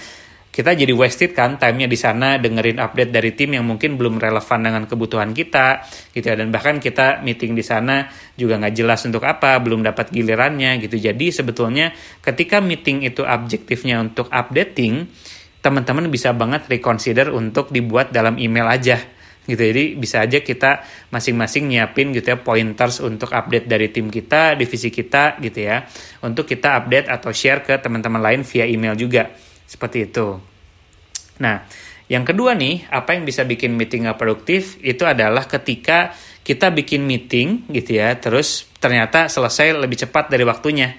kita 0.57 0.73
jadi 0.73 0.89
wasted 0.89 1.37
kan 1.37 1.61
time-nya 1.61 1.85
di 1.85 1.93
sana 1.93 2.41
dengerin 2.41 2.81
update 2.81 3.13
dari 3.13 3.37
tim 3.37 3.53
yang 3.53 3.61
mungkin 3.69 3.93
belum 3.93 4.17
relevan 4.17 4.65
dengan 4.65 4.89
kebutuhan 4.89 5.29
kita 5.29 5.85
gitu 6.17 6.25
ya. 6.25 6.33
Dan 6.33 6.49
bahkan 6.49 6.81
kita 6.81 7.21
meeting 7.21 7.53
di 7.53 7.61
sana 7.61 8.09
juga 8.33 8.57
nggak 8.57 8.73
jelas 8.73 9.05
untuk 9.05 9.21
apa 9.21 9.53
belum 9.61 9.85
dapat 9.85 10.09
gilirannya 10.09 10.81
gitu. 10.81 10.97
Jadi 10.97 11.29
sebetulnya 11.29 11.93
ketika 12.25 12.57
meeting 12.57 13.05
itu 13.05 13.21
objektifnya 13.21 14.01
untuk 14.01 14.33
updating 14.33 15.05
teman-teman 15.61 16.09
bisa 16.09 16.33
banget 16.33 16.65
reconsider 16.65 17.29
untuk 17.29 17.69
dibuat 17.69 18.09
dalam 18.09 18.41
email 18.41 18.65
aja 18.65 18.97
gitu. 19.45 19.61
Jadi 19.61 19.93
bisa 19.93 20.25
aja 20.25 20.41
kita 20.41 20.81
masing-masing 21.13 21.69
nyiapin 21.69 22.09
gitu 22.17 22.33
ya 22.33 22.37
pointers 22.41 22.97
untuk 23.05 23.29
update 23.29 23.69
dari 23.69 23.93
tim 23.93 24.09
kita 24.09 24.57
divisi 24.57 24.89
kita 24.89 25.37
gitu 25.37 25.69
ya 25.69 25.85
untuk 26.25 26.49
kita 26.49 26.81
update 26.81 27.13
atau 27.13 27.29
share 27.29 27.61
ke 27.61 27.77
teman-teman 27.77 28.25
lain 28.25 28.41
via 28.41 28.65
email 28.65 28.97
juga 28.97 29.29
seperti 29.67 30.07
itu. 30.07 30.39
Nah, 31.43 31.67
yang 32.07 32.23
kedua 32.23 32.55
nih, 32.55 32.87
apa 32.87 33.19
yang 33.19 33.27
bisa 33.27 33.43
bikin 33.43 33.75
meeting 33.75 34.07
gak 34.07 34.15
produktif 34.15 34.79
itu 34.79 35.03
adalah 35.03 35.43
ketika 35.43 36.15
kita 36.41 36.71
bikin 36.71 37.03
meeting 37.03 37.67
gitu 37.67 37.99
ya, 37.99 38.15
terus 38.15 38.71
ternyata 38.79 39.27
selesai 39.27 39.75
lebih 39.75 40.07
cepat 40.07 40.31
dari 40.31 40.47
waktunya. 40.47 40.95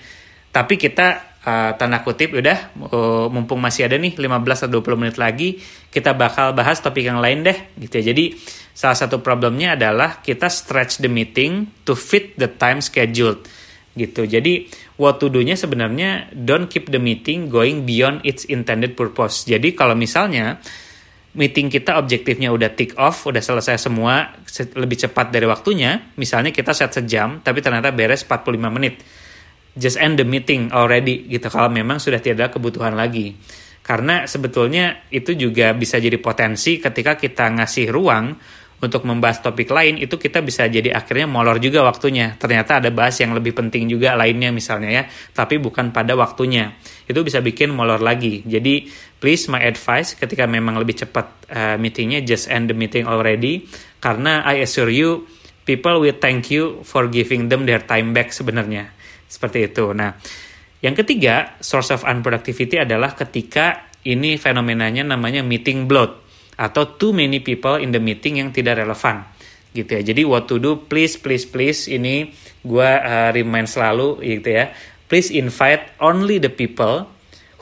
Tapi 0.52 0.76
kita 0.76 1.40
uh, 1.40 1.70
tanda 1.80 2.04
kutip 2.04 2.36
udah 2.36 2.76
uh, 2.92 3.26
mumpung 3.32 3.56
masih 3.56 3.88
ada 3.88 3.96
nih 3.96 4.20
15 4.20 4.68
atau 4.68 4.84
20 4.84 5.00
menit 5.00 5.16
lagi, 5.16 5.56
kita 5.88 6.12
bakal 6.12 6.52
bahas 6.52 6.84
topik 6.84 7.08
yang 7.08 7.24
lain 7.24 7.40
deh 7.40 7.56
gitu 7.80 8.04
ya. 8.04 8.12
Jadi 8.12 8.36
salah 8.76 9.00
satu 9.00 9.24
problemnya 9.24 9.80
adalah 9.80 10.20
kita 10.20 10.52
stretch 10.52 11.00
the 11.00 11.08
meeting 11.08 11.72
to 11.88 11.96
fit 11.96 12.36
the 12.36 12.52
time 12.52 12.84
scheduled 12.84 13.48
gitu. 13.96 14.28
Jadi 14.28 14.68
what 14.98 15.22
to 15.22 15.30
do-nya 15.30 15.54
sebenarnya 15.54 16.34
don't 16.34 16.66
keep 16.66 16.90
the 16.90 16.98
meeting 16.98 17.46
going 17.46 17.86
beyond 17.86 18.20
its 18.26 18.44
intended 18.50 18.98
purpose. 18.98 19.46
Jadi 19.46 19.72
kalau 19.72 19.94
misalnya 19.94 20.58
meeting 21.38 21.70
kita 21.70 21.96
objektifnya 22.02 22.50
udah 22.50 22.74
tick 22.74 22.98
off, 22.98 23.24
udah 23.30 23.38
selesai 23.38 23.78
semua 23.78 24.34
lebih 24.74 24.98
cepat 24.98 25.30
dari 25.30 25.46
waktunya, 25.46 26.12
misalnya 26.18 26.50
kita 26.50 26.74
set 26.74 26.90
sejam 26.98 27.38
tapi 27.40 27.62
ternyata 27.62 27.94
beres 27.94 28.26
45 28.26 28.58
menit. 28.74 29.00
Just 29.78 30.02
end 30.02 30.18
the 30.18 30.26
meeting 30.26 30.74
already 30.74 31.30
gitu 31.30 31.46
kalau 31.46 31.70
memang 31.70 32.02
sudah 32.02 32.18
tidak 32.18 32.50
ada 32.50 32.58
kebutuhan 32.58 32.98
lagi. 32.98 33.38
Karena 33.86 34.26
sebetulnya 34.28 35.08
itu 35.08 35.32
juga 35.32 35.72
bisa 35.72 35.96
jadi 35.96 36.18
potensi 36.20 36.76
ketika 36.76 37.16
kita 37.16 37.56
ngasih 37.56 37.88
ruang 37.88 38.36
untuk 38.78 39.02
membahas 39.02 39.42
topik 39.42 39.74
lain 39.74 39.98
itu 39.98 40.14
kita 40.14 40.38
bisa 40.38 40.70
jadi 40.70 40.94
akhirnya 40.94 41.26
molor 41.26 41.58
juga 41.58 41.82
waktunya. 41.82 42.38
Ternyata 42.38 42.78
ada 42.78 42.94
bahas 42.94 43.18
yang 43.18 43.34
lebih 43.34 43.50
penting 43.50 43.90
juga 43.90 44.14
lainnya 44.14 44.54
misalnya 44.54 44.90
ya, 44.90 45.02
tapi 45.34 45.58
bukan 45.58 45.90
pada 45.90 46.14
waktunya. 46.14 46.78
Itu 47.10 47.26
bisa 47.26 47.42
bikin 47.42 47.74
molor 47.74 47.98
lagi. 47.98 48.46
Jadi 48.46 48.86
please 49.18 49.50
my 49.50 49.58
advice 49.66 50.14
ketika 50.14 50.46
memang 50.46 50.78
lebih 50.78 51.02
cepat 51.02 51.26
uh, 51.50 51.76
meetingnya 51.76 52.22
just 52.22 52.46
end 52.46 52.70
the 52.70 52.76
meeting 52.76 53.02
already 53.02 53.66
karena 53.98 54.46
I 54.46 54.62
assure 54.62 54.90
you 54.94 55.26
people 55.66 55.98
will 55.98 56.14
thank 56.14 56.54
you 56.54 56.86
for 56.86 57.10
giving 57.10 57.50
them 57.50 57.66
their 57.66 57.82
time 57.82 58.14
back 58.14 58.30
sebenarnya. 58.30 58.94
Seperti 59.26 59.66
itu. 59.68 59.90
Nah, 59.90 60.14
yang 60.78 60.94
ketiga, 60.94 61.58
source 61.58 61.90
of 61.90 62.06
unproductivity 62.06 62.78
adalah 62.78 63.18
ketika 63.18 63.90
ini 64.06 64.38
fenomenanya 64.38 65.02
namanya 65.02 65.42
meeting 65.42 65.90
bloat 65.90 66.27
atau 66.58 66.98
too 66.98 67.14
many 67.14 67.38
people 67.38 67.78
in 67.78 67.94
the 67.94 68.02
meeting 68.02 68.42
yang 68.42 68.50
tidak 68.50 68.82
relevan 68.82 69.22
gitu 69.70 69.94
ya. 69.94 70.02
Jadi 70.02 70.26
what 70.26 70.50
to 70.50 70.58
do 70.58 70.74
please 70.90 71.14
please 71.14 71.46
please 71.46 71.86
ini 71.86 72.34
gue 72.66 72.90
uh, 72.90 73.30
remind 73.30 73.70
selalu 73.70 74.18
gitu 74.26 74.50
ya. 74.50 74.74
Please 75.06 75.32
invite 75.32 75.96
only 76.02 76.36
the 76.42 76.52
people 76.52 77.08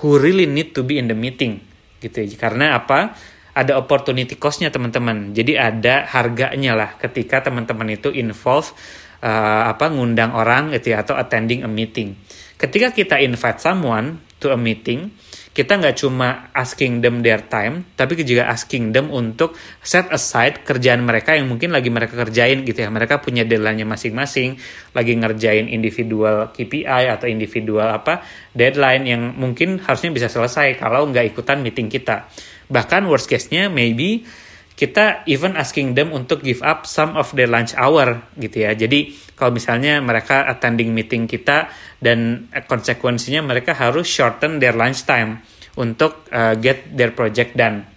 who 0.03 0.19
really 0.19 0.49
need 0.49 0.75
to 0.75 0.83
be 0.83 0.97
in 0.97 1.07
the 1.07 1.15
meeting 1.15 1.61
gitu 2.01 2.25
ya. 2.25 2.37
Karena 2.41 2.81
apa? 2.81 3.15
Ada 3.57 3.73
opportunity 3.81 4.37
cost-nya 4.37 4.69
teman-teman. 4.69 5.33
Jadi 5.33 5.57
ada 5.57 6.05
harganya 6.05 6.77
lah 6.77 6.91
ketika 7.01 7.41
teman-teman 7.41 7.97
itu 7.97 8.13
involve 8.13 8.77
uh, 9.25 9.65
apa 9.73 9.89
ngundang 9.89 10.37
orang 10.37 10.77
gitu 10.77 10.93
ya 10.93 11.01
atau 11.01 11.17
attending 11.17 11.65
a 11.65 11.71
meeting. 11.71 12.17
Ketika 12.61 12.93
kita 12.93 13.17
invite 13.21 13.61
someone 13.61 14.21
to 14.41 14.53
a 14.53 14.59
meeting, 14.61 15.13
kita 15.57 15.81
nggak 15.81 15.97
cuma 15.97 16.53
asking 16.53 17.01
them 17.01 17.25
their 17.25 17.41
time, 17.41 17.89
tapi 17.97 18.13
juga 18.21 18.45
asking 18.53 18.93
them 18.93 19.09
untuk 19.09 19.57
set 19.81 20.05
aside 20.13 20.61
kerjaan 20.69 21.01
mereka 21.01 21.33
yang 21.33 21.49
mungkin 21.49 21.73
lagi 21.73 21.89
mereka 21.89 22.13
kerjain 22.13 22.61
gitu 22.61 22.85
ya. 22.85 22.93
Mereka 22.93 23.25
punya 23.25 23.49
deadline-nya 23.49 23.89
masing-masing, 23.89 24.61
lagi 24.93 25.17
ngerjain 25.17 25.73
individual 25.73 26.53
KPI 26.53 27.09
atau 27.09 27.25
individual 27.25 27.89
apa 27.89 28.21
deadline 28.53 29.09
yang 29.09 29.33
mungkin 29.33 29.81
harusnya 29.81 30.13
bisa 30.13 30.29
selesai 30.29 30.77
kalau 30.77 31.09
nggak 31.09 31.33
ikutan 31.33 31.65
meeting 31.65 31.89
kita. 31.89 32.29
Bahkan 32.69 33.09
worst 33.09 33.25
case-nya 33.25 33.73
maybe 33.73 34.29
kita 34.77 35.25
even 35.25 35.57
asking 35.57 35.97
them 35.97 36.13
untuk 36.13 36.45
give 36.45 36.61
up 36.61 36.85
some 36.85 37.17
of 37.17 37.33
their 37.33 37.49
lunch 37.49 37.73
hour 37.73 38.29
gitu 38.37 38.69
ya. 38.69 38.77
Jadi 38.77 39.17
kalau 39.33 39.57
misalnya 39.57 40.05
mereka 40.05 40.45
attending 40.45 40.93
meeting 40.93 41.25
kita 41.25 41.73
dan 41.97 42.53
konsekuensinya 42.53 43.41
mereka 43.41 43.73
harus 43.73 44.05
shorten 44.05 44.61
their 44.61 44.77
lunch 44.77 45.09
time 45.09 45.41
untuk 45.81 46.29
uh, 46.29 46.53
get 46.61 46.93
their 46.93 47.17
project 47.17 47.57
done. 47.57 47.89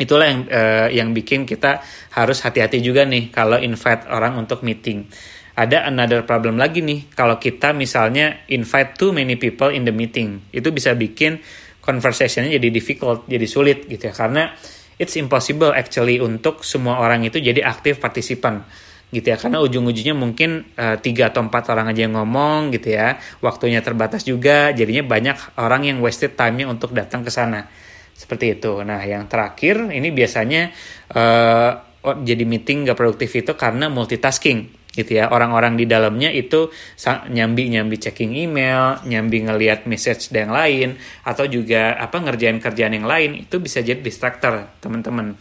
Itulah 0.00 0.26
yang 0.32 0.40
uh, 0.48 0.88
yang 0.88 1.08
bikin 1.12 1.44
kita 1.44 1.84
harus 2.16 2.40
hati-hati 2.40 2.80
juga 2.80 3.04
nih 3.04 3.28
kalau 3.28 3.60
invite 3.60 4.08
orang 4.08 4.40
untuk 4.40 4.64
meeting. 4.64 5.04
Ada 5.58 5.90
another 5.90 6.24
problem 6.24 6.56
lagi 6.56 6.80
nih 6.80 7.12
kalau 7.12 7.36
kita 7.36 7.76
misalnya 7.76 8.48
invite 8.48 8.96
too 8.96 9.12
many 9.12 9.36
people 9.36 9.68
in 9.68 9.84
the 9.84 9.92
meeting. 9.92 10.40
Itu 10.56 10.72
bisa 10.72 10.96
bikin 10.96 11.44
conversationnya 11.84 12.56
jadi 12.56 12.68
difficult, 12.72 13.28
jadi 13.28 13.44
sulit 13.44 13.84
gitu 13.90 14.08
ya 14.08 14.14
karena 14.16 14.54
it's 14.98 15.14
impossible 15.14 15.70
actually 15.72 16.18
untuk 16.18 16.66
semua 16.66 16.98
orang 17.00 17.24
itu 17.24 17.38
jadi 17.38 17.64
aktif 17.64 18.02
partisipan 18.02 18.66
gitu 19.08 19.32
ya. 19.32 19.40
Karena 19.40 19.62
ujung-ujungnya 19.64 20.12
mungkin 20.12 20.68
uh, 20.76 21.00
tiga 21.00 21.32
atau 21.32 21.40
empat 21.46 21.72
orang 21.72 21.90
aja 21.94 22.04
yang 22.04 22.14
ngomong 22.18 22.74
gitu 22.76 22.92
ya. 22.92 23.16
Waktunya 23.40 23.80
terbatas 23.80 24.26
juga 24.26 24.74
jadinya 24.74 25.06
banyak 25.06 25.56
orang 25.56 25.88
yang 25.88 25.98
wasted 26.04 26.36
time-nya 26.36 26.68
untuk 26.68 26.92
datang 26.92 27.24
ke 27.24 27.32
sana. 27.32 27.70
Seperti 28.12 28.58
itu. 28.58 28.82
Nah 28.84 29.00
yang 29.06 29.30
terakhir 29.30 29.88
ini 29.94 30.12
biasanya 30.12 30.74
uh, 31.14 31.72
jadi 32.02 32.44
meeting 32.46 32.86
gak 32.86 32.98
produktif 32.98 33.34
itu 33.34 33.52
karena 33.58 33.90
multitasking 33.90 34.77
gitu 34.98 35.22
ya. 35.22 35.30
Orang-orang 35.30 35.78
di 35.78 35.86
dalamnya 35.86 36.34
itu 36.34 36.74
nyambi 37.30 37.70
nyambi 37.70 37.96
checking 38.02 38.34
email 38.34 38.98
nyambi 39.06 39.46
ngelihat 39.46 39.86
message 39.86 40.34
yang 40.34 40.50
lain 40.50 40.98
atau 41.22 41.46
juga 41.46 41.94
apa 41.94 42.18
ngerjain 42.18 42.58
kerjaan 42.58 42.98
yang 42.98 43.06
lain 43.06 43.46
itu 43.46 43.62
bisa 43.62 43.78
jadi 43.78 44.02
distractor 44.02 44.74
teman-teman. 44.82 45.38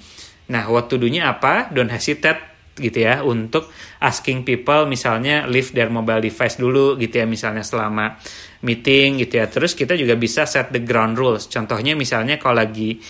Nah 0.54 0.64
what 0.70 0.88
to 0.88 1.02
do-nya 1.02 1.34
apa? 1.34 1.74
Don't 1.74 1.90
hesitate 1.90 2.58
gitu 2.78 3.10
ya 3.10 3.26
untuk 3.26 3.74
asking 3.98 4.46
people 4.46 4.86
misalnya 4.86 5.50
leave 5.50 5.74
their 5.74 5.90
mobile 5.90 6.22
device 6.22 6.62
dulu 6.62 6.94
gitu 7.02 7.20
ya 7.20 7.26
misalnya 7.26 7.66
selama 7.66 8.22
meeting 8.62 9.18
gitu 9.26 9.42
ya. 9.42 9.50
Terus 9.50 9.74
kita 9.74 9.98
juga 9.98 10.14
bisa 10.14 10.46
set 10.46 10.70
the 10.70 10.82
ground 10.82 11.18
rules. 11.18 11.50
Contohnya 11.50 11.98
misalnya 11.98 12.38
kalau 12.38 12.62
lagi 12.62 13.02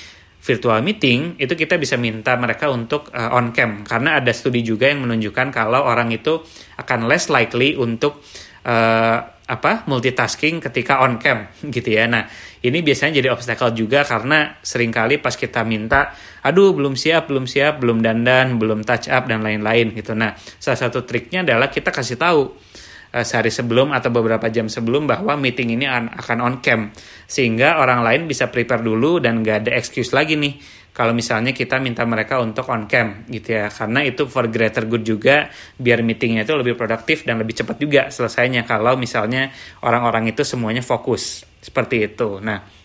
virtual 0.48 0.80
meeting 0.80 1.36
itu 1.36 1.52
kita 1.52 1.76
bisa 1.76 2.00
minta 2.00 2.40
mereka 2.40 2.72
untuk 2.72 3.12
uh, 3.12 3.36
on 3.36 3.52
cam 3.52 3.84
karena 3.84 4.24
ada 4.24 4.32
studi 4.32 4.64
juga 4.64 4.88
yang 4.88 5.04
menunjukkan 5.04 5.52
kalau 5.52 5.84
orang 5.84 6.16
itu 6.16 6.40
akan 6.80 7.12
less 7.12 7.28
likely 7.28 7.76
untuk 7.76 8.24
uh, 8.64 9.20
apa 9.48 9.88
multitasking 9.88 10.60
ketika 10.60 11.04
on 11.04 11.20
cam 11.20 11.48
gitu 11.76 11.88
ya. 11.88 12.08
Nah, 12.08 12.28
ini 12.64 12.84
biasanya 12.84 13.24
jadi 13.24 13.32
obstacle 13.32 13.72
juga 13.72 14.04
karena 14.04 14.60
sering 14.60 14.92
kali 14.92 15.24
pas 15.24 15.36
kita 15.36 15.64
minta, 15.64 16.12
aduh 16.44 16.76
belum 16.76 17.00
siap, 17.00 17.32
belum 17.32 17.48
siap, 17.48 17.80
belum 17.80 18.04
dandan, 18.04 18.60
belum 18.60 18.84
touch 18.84 19.08
up 19.08 19.28
dan 19.32 19.44
lain-lain 19.44 19.96
gitu. 19.96 20.16
Nah, 20.16 20.36
salah 20.60 20.80
satu 20.80 21.08
triknya 21.08 21.48
adalah 21.48 21.72
kita 21.72 21.96
kasih 21.96 22.20
tahu 22.20 22.56
uh, 23.18 23.26
sehari 23.26 23.50
sebelum 23.50 23.90
atau 23.90 24.14
beberapa 24.14 24.46
jam 24.54 24.70
sebelum 24.70 25.10
bahwa 25.10 25.34
meeting 25.34 25.74
ini 25.74 25.90
akan 25.90 26.38
on 26.46 26.56
cam. 26.62 26.94
Sehingga 27.26 27.82
orang 27.82 28.06
lain 28.06 28.30
bisa 28.30 28.54
prepare 28.54 28.86
dulu 28.86 29.18
dan 29.18 29.42
gak 29.42 29.66
ada 29.66 29.72
excuse 29.74 30.14
lagi 30.14 30.38
nih 30.38 30.62
kalau 30.94 31.14
misalnya 31.14 31.54
kita 31.54 31.78
minta 31.78 32.02
mereka 32.06 32.42
untuk 32.42 32.70
on 32.70 32.86
cam 32.86 33.26
gitu 33.30 33.58
ya. 33.58 33.74
Karena 33.74 34.06
itu 34.06 34.30
for 34.30 34.46
greater 34.50 34.86
good 34.86 35.02
juga 35.02 35.50
biar 35.78 36.06
meetingnya 36.06 36.46
itu 36.46 36.54
lebih 36.54 36.78
produktif 36.78 37.26
dan 37.26 37.42
lebih 37.42 37.58
cepat 37.58 37.78
juga 37.82 38.02
selesainya 38.14 38.66
kalau 38.70 38.94
misalnya 38.94 39.50
orang-orang 39.82 40.30
itu 40.30 40.46
semuanya 40.46 40.86
fokus. 40.86 41.42
Seperti 41.58 42.06
itu. 42.06 42.38
Nah 42.38 42.78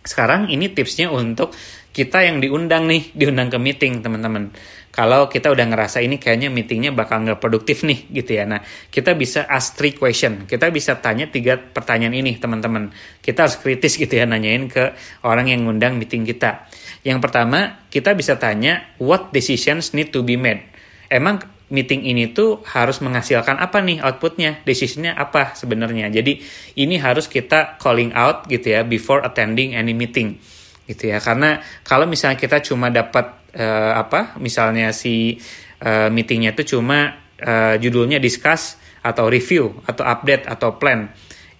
sekarang 0.00 0.48
ini 0.48 0.72
tipsnya 0.72 1.12
untuk 1.12 1.52
kita 1.90 2.22
yang 2.22 2.38
diundang 2.40 2.86
nih 2.86 3.12
diundang 3.12 3.50
ke 3.50 3.58
meeting 3.58 4.00
teman-teman 4.00 4.54
kalau 4.90 5.30
kita 5.30 5.54
udah 5.54 5.70
ngerasa 5.70 6.02
ini 6.02 6.18
kayaknya 6.18 6.50
meetingnya 6.50 6.90
bakal 6.90 7.22
nggak 7.22 7.38
produktif 7.38 7.86
nih 7.86 8.10
gitu 8.10 8.42
ya. 8.42 8.44
Nah, 8.44 8.58
kita 8.90 9.14
bisa 9.14 9.46
ask 9.46 9.78
three 9.78 9.94
question. 9.94 10.50
Kita 10.50 10.66
bisa 10.74 10.98
tanya 10.98 11.30
tiga 11.30 11.54
pertanyaan 11.54 12.10
ini 12.18 12.42
teman-teman. 12.42 12.90
Kita 13.22 13.46
harus 13.46 13.54
kritis 13.62 13.94
gitu 13.94 14.10
ya 14.10 14.26
nanyain 14.26 14.66
ke 14.66 14.98
orang 15.22 15.46
yang 15.46 15.62
ngundang 15.62 15.94
meeting 15.94 16.26
kita. 16.26 16.66
Yang 17.06 17.22
pertama, 17.22 17.86
kita 17.86 18.18
bisa 18.18 18.34
tanya 18.42 18.98
what 18.98 19.30
decisions 19.30 19.94
need 19.94 20.10
to 20.10 20.26
be 20.26 20.34
made. 20.34 20.66
Emang 21.06 21.38
meeting 21.70 22.02
ini 22.02 22.34
tuh 22.34 22.66
harus 22.66 22.98
menghasilkan 22.98 23.62
apa 23.62 23.78
nih 23.78 24.02
outputnya, 24.02 24.66
decisionnya 24.66 25.14
apa 25.14 25.54
sebenarnya. 25.54 26.10
Jadi 26.10 26.42
ini 26.82 26.98
harus 26.98 27.30
kita 27.30 27.78
calling 27.78 28.10
out 28.10 28.50
gitu 28.50 28.74
ya 28.74 28.82
before 28.82 29.22
attending 29.22 29.78
any 29.78 29.94
meeting 29.94 30.42
gitu 30.90 31.06
ya 31.06 31.22
karena 31.22 31.62
kalau 31.86 32.02
misalnya 32.10 32.34
kita 32.34 32.58
cuma 32.66 32.90
dapat 32.90 33.39
uh, 33.56 33.92
apa 33.98 34.36
misalnya 34.38 34.94
si 34.94 35.38
uh, 35.82 36.08
meetingnya 36.12 36.54
itu 36.54 36.76
cuma 36.76 37.18
uh, 37.40 37.74
judulnya 37.80 38.20
discuss 38.20 38.76
atau 39.00 39.32
review 39.32 39.80
atau 39.88 40.04
update 40.04 40.44
atau 40.46 40.76
plan. 40.76 41.08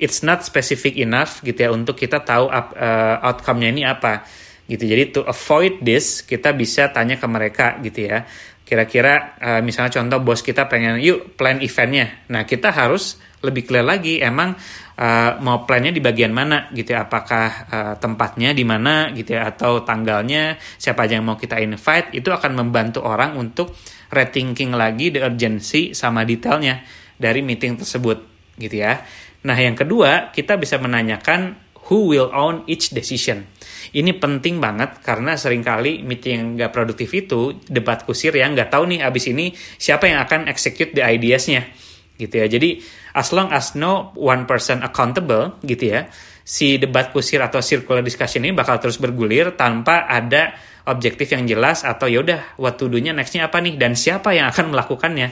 It's 0.00 0.24
not 0.24 0.44
specific 0.44 0.96
enough 0.96 1.44
gitu 1.44 1.60
ya 1.60 1.70
untuk 1.72 1.96
kita 1.96 2.24
tahu 2.24 2.48
up, 2.48 2.72
uh, 2.72 3.20
outcome-nya 3.20 3.68
ini 3.68 3.82
apa 3.84 4.24
gitu. 4.64 4.88
Jadi 4.88 5.02
to 5.12 5.20
avoid 5.28 5.82
this 5.84 6.24
kita 6.24 6.56
bisa 6.56 6.88
tanya 6.94 7.20
ke 7.20 7.26
mereka 7.28 7.76
gitu 7.84 8.08
ya. 8.08 8.24
Kira-kira 8.64 9.36
uh, 9.42 9.60
misalnya 9.60 9.92
contoh 9.98 10.22
bos 10.22 10.40
kita 10.40 10.70
pengen 10.70 11.02
yuk 11.02 11.34
plan 11.36 11.58
eventnya. 11.60 12.24
Nah 12.32 12.46
kita 12.46 12.70
harus 12.72 13.18
lebih 13.40 13.64
clear 13.64 13.84
lagi 13.84 14.20
emang 14.20 14.52
uh, 15.00 15.40
mau 15.40 15.64
plannya 15.64 15.96
di 15.96 16.00
bagian 16.04 16.32
mana 16.32 16.68
gitu 16.76 16.92
ya? 16.92 17.08
Apakah 17.08 17.48
uh, 17.72 17.94
tempatnya 17.96 18.52
di 18.52 18.64
mana 18.68 19.08
gitu 19.16 19.36
ya? 19.36 19.48
Atau 19.48 19.82
tanggalnya? 19.82 20.60
Siapa 20.76 21.08
aja 21.08 21.16
yang 21.16 21.26
mau 21.26 21.40
kita 21.40 21.56
invite? 21.60 22.12
Itu 22.12 22.30
akan 22.30 22.52
membantu 22.56 23.00
orang 23.04 23.40
untuk 23.40 23.72
rethinking 24.12 24.76
lagi 24.76 25.08
the 25.08 25.24
urgency 25.24 25.96
sama 25.96 26.28
detailnya 26.28 26.84
dari 27.16 27.40
meeting 27.40 27.80
tersebut 27.80 28.20
gitu 28.60 28.76
ya. 28.76 29.00
Nah 29.48 29.56
yang 29.56 29.72
kedua 29.72 30.32
kita 30.36 30.60
bisa 30.60 30.76
menanyakan 30.76 31.56
who 31.88 32.12
will 32.12 32.28
own 32.36 32.62
each 32.68 32.92
decision. 32.92 33.48
Ini 33.90 34.20
penting 34.20 34.60
banget 34.60 35.00
karena 35.00 35.34
sering 35.34 35.64
kali 35.64 36.04
meeting 36.04 36.32
yang 36.36 36.48
nggak 36.60 36.72
produktif 36.76 37.08
itu 37.16 37.56
debat 37.66 38.04
kusir 38.04 38.36
ya 38.36 38.46
nggak 38.46 38.68
tahu 38.68 38.84
nih 38.86 39.00
abis 39.02 39.32
ini 39.32 39.56
siapa 39.80 40.06
yang 40.06 40.20
akan 40.22 40.46
execute 40.46 40.92
the 40.92 41.02
ideasnya 41.02 41.66
gitu 42.20 42.44
ya. 42.44 42.46
Jadi 42.46 42.84
as 43.16 43.32
long 43.32 43.48
as 43.48 43.72
no 43.72 44.12
one 44.12 44.44
person 44.44 44.84
accountable 44.84 45.56
gitu 45.64 45.96
ya 45.96 46.12
si 46.44 46.76
debat 46.76 47.14
kusir 47.14 47.40
atau 47.40 47.64
circular 47.64 48.04
discussion 48.04 48.44
ini 48.44 48.52
bakal 48.52 48.76
terus 48.76 49.00
bergulir 49.00 49.56
tanpa 49.56 50.04
ada 50.04 50.52
objektif 50.88 51.30
yang 51.32 51.46
jelas 51.46 51.86
atau 51.86 52.10
yaudah 52.10 52.58
what 52.58 52.76
to 52.76 52.90
do-nya 52.90 53.16
nextnya 53.16 53.48
apa 53.48 53.62
nih? 53.62 53.80
Dan 53.80 53.96
siapa 53.96 54.34
yang 54.36 54.50
akan 54.50 54.74
melakukannya? 54.74 55.30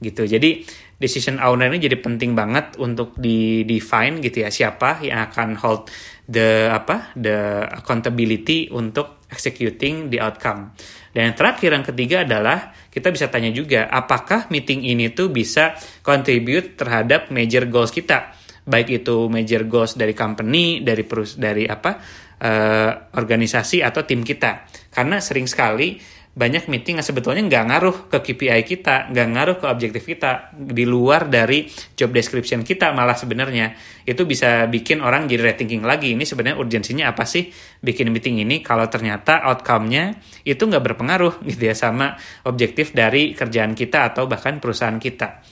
Gitu. 0.00 0.24
Jadi 0.24 0.64
decision 1.00 1.40
owner 1.40 1.72
ini 1.72 1.80
jadi 1.80 1.96
penting 1.96 2.36
banget 2.36 2.76
untuk 2.76 3.16
di 3.16 3.64
define 3.64 4.20
gitu 4.20 4.44
ya 4.44 4.52
siapa 4.52 5.00
yang 5.00 5.32
akan 5.32 5.56
hold 5.56 5.88
the 6.28 6.68
apa 6.68 7.16
the 7.16 7.64
accountability 7.72 8.68
untuk 8.68 9.24
executing 9.32 10.12
the 10.12 10.20
outcome 10.20 10.76
dan 11.10 11.32
yang 11.32 11.36
terakhir 11.36 11.70
yang 11.74 11.86
ketiga 11.86 12.16
adalah 12.22 12.70
kita 12.90 13.10
bisa 13.10 13.26
tanya 13.26 13.50
juga 13.50 13.90
apakah 13.90 14.46
meeting 14.50 14.86
ini 14.86 15.10
tuh 15.10 15.30
bisa 15.34 15.74
contribute 16.06 16.78
terhadap 16.78 17.34
major 17.34 17.66
goals 17.66 17.90
kita? 17.90 18.30
Baik 18.62 19.02
itu 19.02 19.26
major 19.26 19.66
goals 19.66 19.98
dari 19.98 20.14
company 20.14 20.86
dari 20.86 21.02
perus 21.02 21.34
dari 21.34 21.66
apa 21.66 21.98
uh, 22.38 22.92
organisasi 23.18 23.82
atau 23.82 24.06
tim 24.06 24.22
kita. 24.22 24.70
Karena 24.94 25.18
sering 25.18 25.50
sekali 25.50 25.98
banyak 26.40 26.72
meeting 26.72 26.96
yang 26.96 27.04
sebetulnya 27.04 27.44
nggak 27.44 27.64
ngaruh 27.68 27.96
ke 28.08 28.18
KPI 28.32 28.64
kita, 28.64 29.12
nggak 29.12 29.28
ngaruh 29.36 29.56
ke 29.60 29.66
objektif 29.68 30.08
kita, 30.08 30.56
di 30.56 30.88
luar 30.88 31.28
dari 31.28 31.68
job 31.92 32.16
description 32.16 32.64
kita 32.64 32.96
malah 32.96 33.12
sebenarnya 33.12 33.76
itu 34.08 34.24
bisa 34.24 34.64
bikin 34.64 35.04
orang 35.04 35.28
jadi 35.28 35.52
rethinking 35.52 35.84
lagi. 35.84 36.16
Ini 36.16 36.24
sebenarnya 36.24 36.56
urgensinya 36.56 37.12
apa 37.12 37.28
sih 37.28 37.52
bikin 37.84 38.08
meeting 38.08 38.40
ini? 38.40 38.64
Kalau 38.64 38.88
ternyata 38.88 39.44
outcome-nya 39.52 40.16
itu 40.48 40.64
nggak 40.64 40.80
berpengaruh 40.80 41.44
gitu 41.44 41.60
ya 41.60 41.76
sama 41.76 42.16
objektif 42.48 42.96
dari 42.96 43.36
kerjaan 43.36 43.76
kita 43.76 44.08
atau 44.08 44.24
bahkan 44.24 44.56
perusahaan 44.64 44.96
kita 44.96 45.44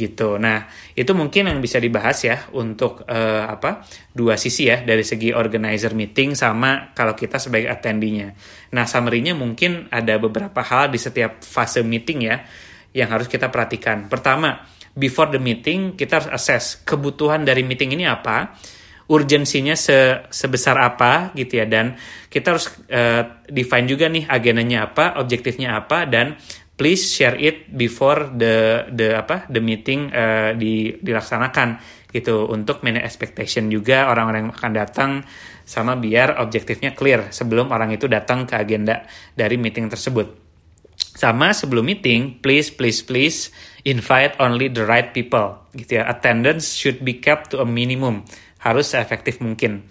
gitu. 0.00 0.40
Nah, 0.40 0.64
itu 0.96 1.12
mungkin 1.12 1.52
yang 1.52 1.60
bisa 1.60 1.76
dibahas 1.76 2.24
ya 2.24 2.48
untuk 2.56 3.04
uh, 3.04 3.44
apa? 3.44 3.84
dua 4.10 4.34
sisi 4.40 4.66
ya 4.66 4.82
dari 4.82 5.04
segi 5.04 5.30
organizer 5.30 5.92
meeting 5.92 6.32
sama 6.32 6.96
kalau 6.96 7.12
kita 7.12 7.36
sebagai 7.36 7.68
attendinya. 7.68 8.32
Nah, 8.72 8.88
summary-nya 8.88 9.36
mungkin 9.36 9.92
ada 9.92 10.16
beberapa 10.16 10.64
hal 10.64 10.88
di 10.88 10.98
setiap 10.98 11.44
fase 11.44 11.84
meeting 11.84 12.18
ya 12.24 12.40
yang 12.96 13.12
harus 13.12 13.28
kita 13.28 13.52
perhatikan. 13.52 14.08
Pertama, 14.08 14.66
before 14.96 15.30
the 15.30 15.38
meeting 15.38 15.94
kita 15.94 16.24
harus 16.24 16.30
assess 16.32 16.80
kebutuhan 16.82 17.46
dari 17.46 17.62
meeting 17.62 17.94
ini 17.94 18.08
apa, 18.08 18.56
urgensinya 19.10 19.74
se 19.74 20.26
sebesar 20.30 20.78
apa 20.78 21.34
gitu 21.34 21.58
ya 21.58 21.66
dan 21.66 21.98
kita 22.30 22.46
harus 22.54 22.70
uh, 22.94 23.42
define 23.50 23.86
juga 23.90 24.06
nih 24.06 24.30
agendanya 24.30 24.90
apa, 24.90 25.18
objektifnya 25.18 25.74
apa 25.74 26.06
dan 26.06 26.38
please 26.80 27.12
share 27.12 27.36
it 27.36 27.68
before 27.68 28.32
the 28.32 28.88
the 28.88 29.12
apa 29.12 29.44
the 29.52 29.60
meeting 29.60 30.08
uh, 30.08 30.56
di 30.56 30.96
dilaksanakan 30.96 31.76
gitu 32.08 32.48
untuk 32.48 32.80
manage 32.80 33.04
expectation 33.04 33.68
juga 33.68 34.08
orang-orang 34.08 34.48
yang 34.48 34.54
akan 34.56 34.72
datang 34.72 35.10
sama 35.68 36.00
biar 36.00 36.40
objektifnya 36.40 36.96
clear 36.96 37.28
sebelum 37.28 37.68
orang 37.68 37.92
itu 37.92 38.08
datang 38.08 38.48
ke 38.48 38.56
agenda 38.56 39.04
dari 39.36 39.60
meeting 39.60 39.92
tersebut. 39.92 40.32
Sama 40.96 41.52
sebelum 41.52 41.84
meeting, 41.84 42.40
please 42.40 42.72
please 42.72 43.04
please 43.04 43.52
invite 43.84 44.40
only 44.40 44.72
the 44.72 44.80
right 44.88 45.12
people 45.12 45.60
gitu 45.76 46.00
ya. 46.00 46.08
Attendance 46.08 46.72
should 46.72 47.04
be 47.04 47.20
kept 47.20 47.52
to 47.52 47.60
a 47.60 47.68
minimum. 47.68 48.24
Harus 48.64 48.96
seefektif 48.96 49.36
mungkin 49.44 49.84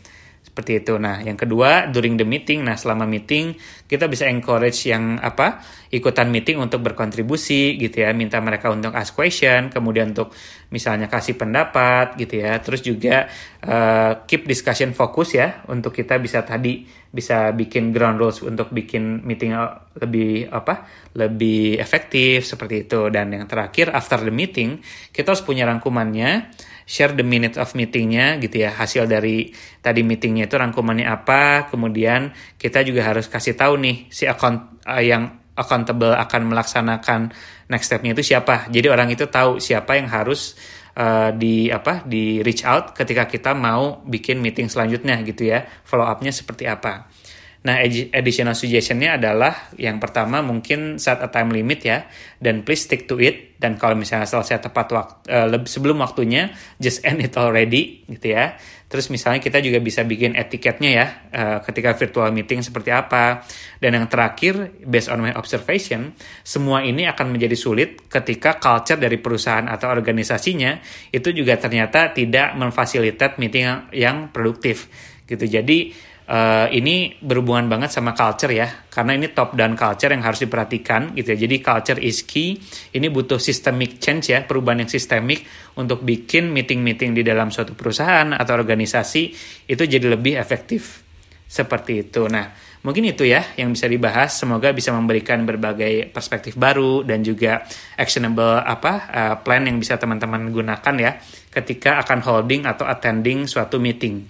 seperti 0.60 0.84
itu. 0.84 1.00
Nah, 1.00 1.24
yang 1.24 1.40
kedua 1.40 1.88
during 1.88 2.20
the 2.20 2.28
meeting. 2.28 2.68
Nah, 2.68 2.76
selama 2.76 3.08
meeting 3.08 3.56
kita 3.88 4.12
bisa 4.12 4.28
encourage 4.28 4.92
yang 4.92 5.16
apa? 5.24 5.64
ikutan 5.90 6.30
meeting 6.30 6.62
untuk 6.62 6.86
berkontribusi 6.86 7.74
gitu 7.82 8.06
ya, 8.06 8.14
minta 8.14 8.38
mereka 8.38 8.70
untuk 8.70 8.94
ask 8.94 9.10
question, 9.18 9.74
kemudian 9.74 10.14
untuk 10.14 10.30
misalnya 10.70 11.10
kasih 11.10 11.34
pendapat 11.34 12.14
gitu 12.20 12.46
ya. 12.46 12.60
Terus 12.62 12.86
juga 12.86 13.26
uh, 13.66 14.22
keep 14.28 14.46
discussion 14.46 14.94
fokus 14.94 15.34
ya 15.34 15.66
untuk 15.72 15.96
kita 15.96 16.22
bisa 16.22 16.46
tadi 16.46 16.86
bisa 17.10 17.56
bikin 17.58 17.90
ground 17.90 18.22
rules 18.22 18.46
untuk 18.46 18.70
bikin 18.70 19.24
meeting 19.26 19.56
lebih 19.96 20.52
apa? 20.52 21.08
lebih 21.16 21.80
efektif 21.82 22.46
seperti 22.46 22.86
itu. 22.86 23.10
Dan 23.10 23.34
yang 23.34 23.50
terakhir 23.50 23.90
after 23.96 24.22
the 24.22 24.30
meeting 24.30 24.84
kita 25.10 25.34
harus 25.34 25.42
punya 25.42 25.66
rangkumannya 25.66 26.52
share 26.90 27.14
the 27.14 27.22
minutes 27.22 27.62
of 27.62 27.70
meetingnya 27.78 28.42
gitu 28.42 28.66
ya. 28.66 28.74
Hasil 28.74 29.06
dari 29.06 29.54
tadi 29.86 30.02
meetingnya 30.02 30.50
itu 30.50 30.58
rangkumannya 30.58 31.06
apa 31.06 31.70
kemudian 31.70 32.34
kita 32.58 32.82
juga 32.82 33.06
harus 33.06 33.30
kasih 33.30 33.54
tahu 33.54 33.78
nih 33.78 34.10
si 34.10 34.26
account 34.26 34.82
uh, 34.90 34.98
yang 34.98 35.38
accountable 35.54 36.18
akan 36.18 36.50
melaksanakan 36.50 37.30
next 37.70 37.94
stepnya 37.94 38.18
itu 38.18 38.34
siapa. 38.34 38.66
Jadi 38.74 38.90
orang 38.90 39.14
itu 39.14 39.30
tahu 39.30 39.62
siapa 39.62 40.02
yang 40.02 40.10
harus 40.10 40.58
uh, 40.98 41.30
di 41.30 41.70
apa 41.70 42.02
di 42.10 42.42
reach 42.42 42.66
out 42.66 42.98
ketika 42.98 43.30
kita 43.30 43.54
mau 43.54 44.02
bikin 44.02 44.42
meeting 44.42 44.66
selanjutnya 44.66 45.22
gitu 45.22 45.46
ya. 45.46 45.70
Follow 45.86 46.10
upnya 46.10 46.34
seperti 46.34 46.66
apa 46.66 47.19
Nah, 47.60 47.84
additional 48.16 48.56
suggestionnya 48.56 49.20
adalah 49.20 49.76
yang 49.76 50.00
pertama 50.00 50.40
mungkin 50.40 50.96
set 50.96 51.20
a 51.20 51.28
time 51.28 51.52
limit 51.52 51.84
ya, 51.84 52.08
dan 52.40 52.64
please 52.64 52.88
stick 52.88 53.04
to 53.04 53.20
it. 53.20 53.60
Dan 53.60 53.76
kalau 53.76 54.00
misalnya 54.00 54.24
selesai 54.24 54.64
tepat 54.64 54.88
waktu 54.96 55.28
uh, 55.28 55.68
sebelum 55.68 56.00
waktunya, 56.00 56.56
just 56.80 57.04
end 57.04 57.20
it 57.20 57.36
already 57.36 58.08
gitu 58.08 58.32
ya. 58.32 58.56
Terus 58.88 59.12
misalnya 59.12 59.44
kita 59.44 59.60
juga 59.60 59.84
bisa 59.84 60.08
bikin 60.08 60.40
etiketnya 60.40 60.90
ya, 60.96 61.06
uh, 61.36 61.58
ketika 61.68 62.00
virtual 62.00 62.32
meeting 62.32 62.64
seperti 62.64 62.96
apa. 62.96 63.44
Dan 63.76 64.00
yang 64.00 64.08
terakhir, 64.08 64.80
based 64.88 65.12
on 65.12 65.20
my 65.20 65.36
observation, 65.36 66.16
semua 66.48 66.88
ini 66.88 67.12
akan 67.12 67.36
menjadi 67.36 67.60
sulit 67.60 68.08
ketika 68.08 68.56
culture 68.56 68.96
dari 68.96 69.20
perusahaan 69.20 69.68
atau 69.68 69.92
organisasinya 69.92 70.80
itu 71.12 71.36
juga 71.36 71.60
ternyata 71.60 72.16
tidak 72.16 72.56
memfasilitasi 72.56 73.36
meeting 73.36 73.64
yang, 73.68 73.80
yang 73.92 74.18
produktif 74.32 74.88
gitu. 75.28 75.44
Jadi 75.44 76.09
uh, 76.30 76.68
ini 76.70 77.18
berhubungan 77.18 77.66
banget 77.66 77.90
sama 77.90 78.14
culture 78.14 78.54
ya 78.54 78.86
karena 78.88 79.18
ini 79.18 79.34
top 79.34 79.58
down 79.58 79.74
culture 79.74 80.14
yang 80.14 80.22
harus 80.22 80.46
diperhatikan 80.46 81.18
gitu 81.18 81.34
ya. 81.34 81.38
Jadi 81.50 81.56
culture 81.60 82.00
is 82.00 82.24
key. 82.24 82.62
Ini 82.94 83.10
butuh 83.10 83.42
systemic 83.42 83.98
change 83.98 84.32
ya 84.32 84.46
perubahan 84.46 84.86
yang 84.86 84.92
sistemik 84.92 85.44
untuk 85.76 86.06
bikin 86.06 86.54
meeting-meeting 86.54 87.18
di 87.18 87.26
dalam 87.26 87.50
suatu 87.50 87.74
perusahaan 87.74 88.30
atau 88.32 88.54
organisasi 88.54 89.22
itu 89.66 89.84
jadi 89.84 90.06
lebih 90.06 90.38
efektif. 90.38 91.10
Seperti 91.50 92.06
itu. 92.06 92.30
Nah 92.30 92.54
mungkin 92.86 93.10
itu 93.10 93.26
ya 93.26 93.42
yang 93.58 93.74
bisa 93.74 93.90
dibahas. 93.90 94.38
Semoga 94.38 94.70
bisa 94.70 94.94
memberikan 94.94 95.42
berbagai 95.50 96.14
perspektif 96.14 96.54
baru 96.54 97.02
dan 97.02 97.26
juga 97.26 97.66
actionable 97.98 98.62
apa 98.62 98.94
uh, 99.10 99.36
plan 99.42 99.66
yang 99.66 99.82
bisa 99.82 99.98
teman-teman 99.98 100.54
gunakan 100.54 100.96
ya 101.02 101.18
ketika 101.50 101.98
akan 102.06 102.22
holding 102.22 102.70
atau 102.70 102.86
attending 102.86 103.50
suatu 103.50 103.82
meeting. 103.82 104.30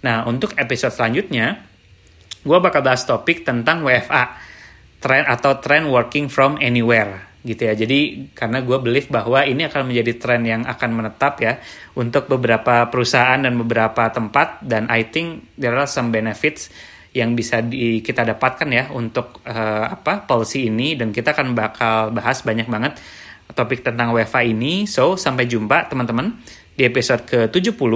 Nah, 0.00 0.24
untuk 0.24 0.56
episode 0.56 0.92
selanjutnya, 0.92 1.60
gue 2.40 2.58
bakal 2.60 2.80
bahas 2.80 3.04
topik 3.04 3.44
tentang 3.44 3.84
WFA, 3.84 4.36
trend 5.00 5.26
atau 5.28 5.60
trend 5.60 5.88
working 5.92 6.32
from 6.32 6.56
anywhere 6.60 7.30
gitu 7.40 7.72
ya. 7.72 7.74
Jadi 7.76 8.32
karena 8.36 8.60
gue 8.60 8.76
believe 8.80 9.08
bahwa 9.08 9.40
ini 9.44 9.64
akan 9.64 9.88
menjadi 9.88 10.12
tren 10.20 10.42
yang 10.44 10.62
akan 10.68 10.90
menetap 10.92 11.40
ya 11.40 11.56
untuk 11.96 12.28
beberapa 12.28 12.88
perusahaan 12.92 13.40
dan 13.40 13.56
beberapa 13.56 14.12
tempat 14.12 14.60
dan 14.60 14.92
I 14.92 15.08
think 15.08 15.56
there 15.56 15.72
are 15.72 15.88
some 15.88 16.12
benefits 16.12 16.68
yang 17.10 17.34
bisa 17.34 17.64
di, 17.64 18.04
kita 18.04 18.22
dapatkan 18.22 18.68
ya 18.70 18.84
untuk 18.94 19.42
uh, 19.42 19.86
apa 19.88 20.28
policy 20.28 20.70
ini 20.70 20.94
dan 20.94 21.10
kita 21.10 21.34
akan 21.34 21.58
bakal 21.58 22.14
bahas 22.14 22.44
banyak 22.46 22.70
banget 22.70 23.00
topik 23.50 23.82
tentang 23.82 24.14
WFA 24.14 24.46
ini. 24.46 24.86
So 24.86 25.16
sampai 25.18 25.48
jumpa 25.48 25.90
teman-teman 25.90 26.38
di 26.74 26.82
episode 26.86 27.22
ke-70. 27.26 27.92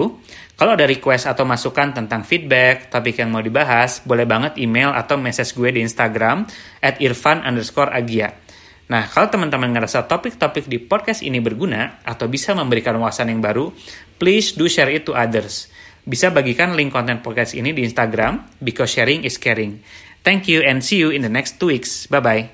Kalau 0.55 0.73
ada 0.79 0.87
request 0.87 1.27
atau 1.27 1.43
masukan 1.43 1.91
tentang 1.91 2.23
feedback, 2.23 2.87
topik 2.87 3.19
yang 3.19 3.35
mau 3.35 3.43
dibahas, 3.43 4.03
boleh 4.07 4.23
banget 4.23 4.55
email 4.63 4.95
atau 4.95 5.19
message 5.19 5.59
gue 5.59 5.75
di 5.75 5.81
Instagram 5.83 6.47
at 6.79 7.03
irfan 7.03 7.43
underscore 7.43 7.91
agia. 7.91 8.39
Nah, 8.85 9.09
kalau 9.09 9.33
teman-teman 9.33 9.73
ngerasa 9.73 10.05
topik-topik 10.07 10.69
di 10.69 10.79
podcast 10.79 11.25
ini 11.25 11.41
berguna 11.41 12.05
atau 12.05 12.29
bisa 12.29 12.53
memberikan 12.53 12.95
wawasan 13.01 13.33
yang 13.33 13.41
baru, 13.41 13.73
please 14.21 14.55
do 14.55 14.71
share 14.71 14.93
it 14.93 15.09
to 15.09 15.17
others. 15.17 15.73
Bisa 16.05 16.29
bagikan 16.29 16.77
link 16.77 16.93
konten 16.93 17.25
podcast 17.25 17.57
ini 17.57 17.73
di 17.73 17.81
Instagram, 17.83 18.61
because 18.61 18.93
sharing 18.93 19.25
is 19.25 19.41
caring. 19.41 19.81
Thank 20.21 20.53
you 20.53 20.61
and 20.61 20.85
see 20.85 21.01
you 21.01 21.09
in 21.09 21.25
the 21.25 21.33
next 21.33 21.57
two 21.57 21.73
weeks. 21.73 22.05
Bye-bye. 22.13 22.54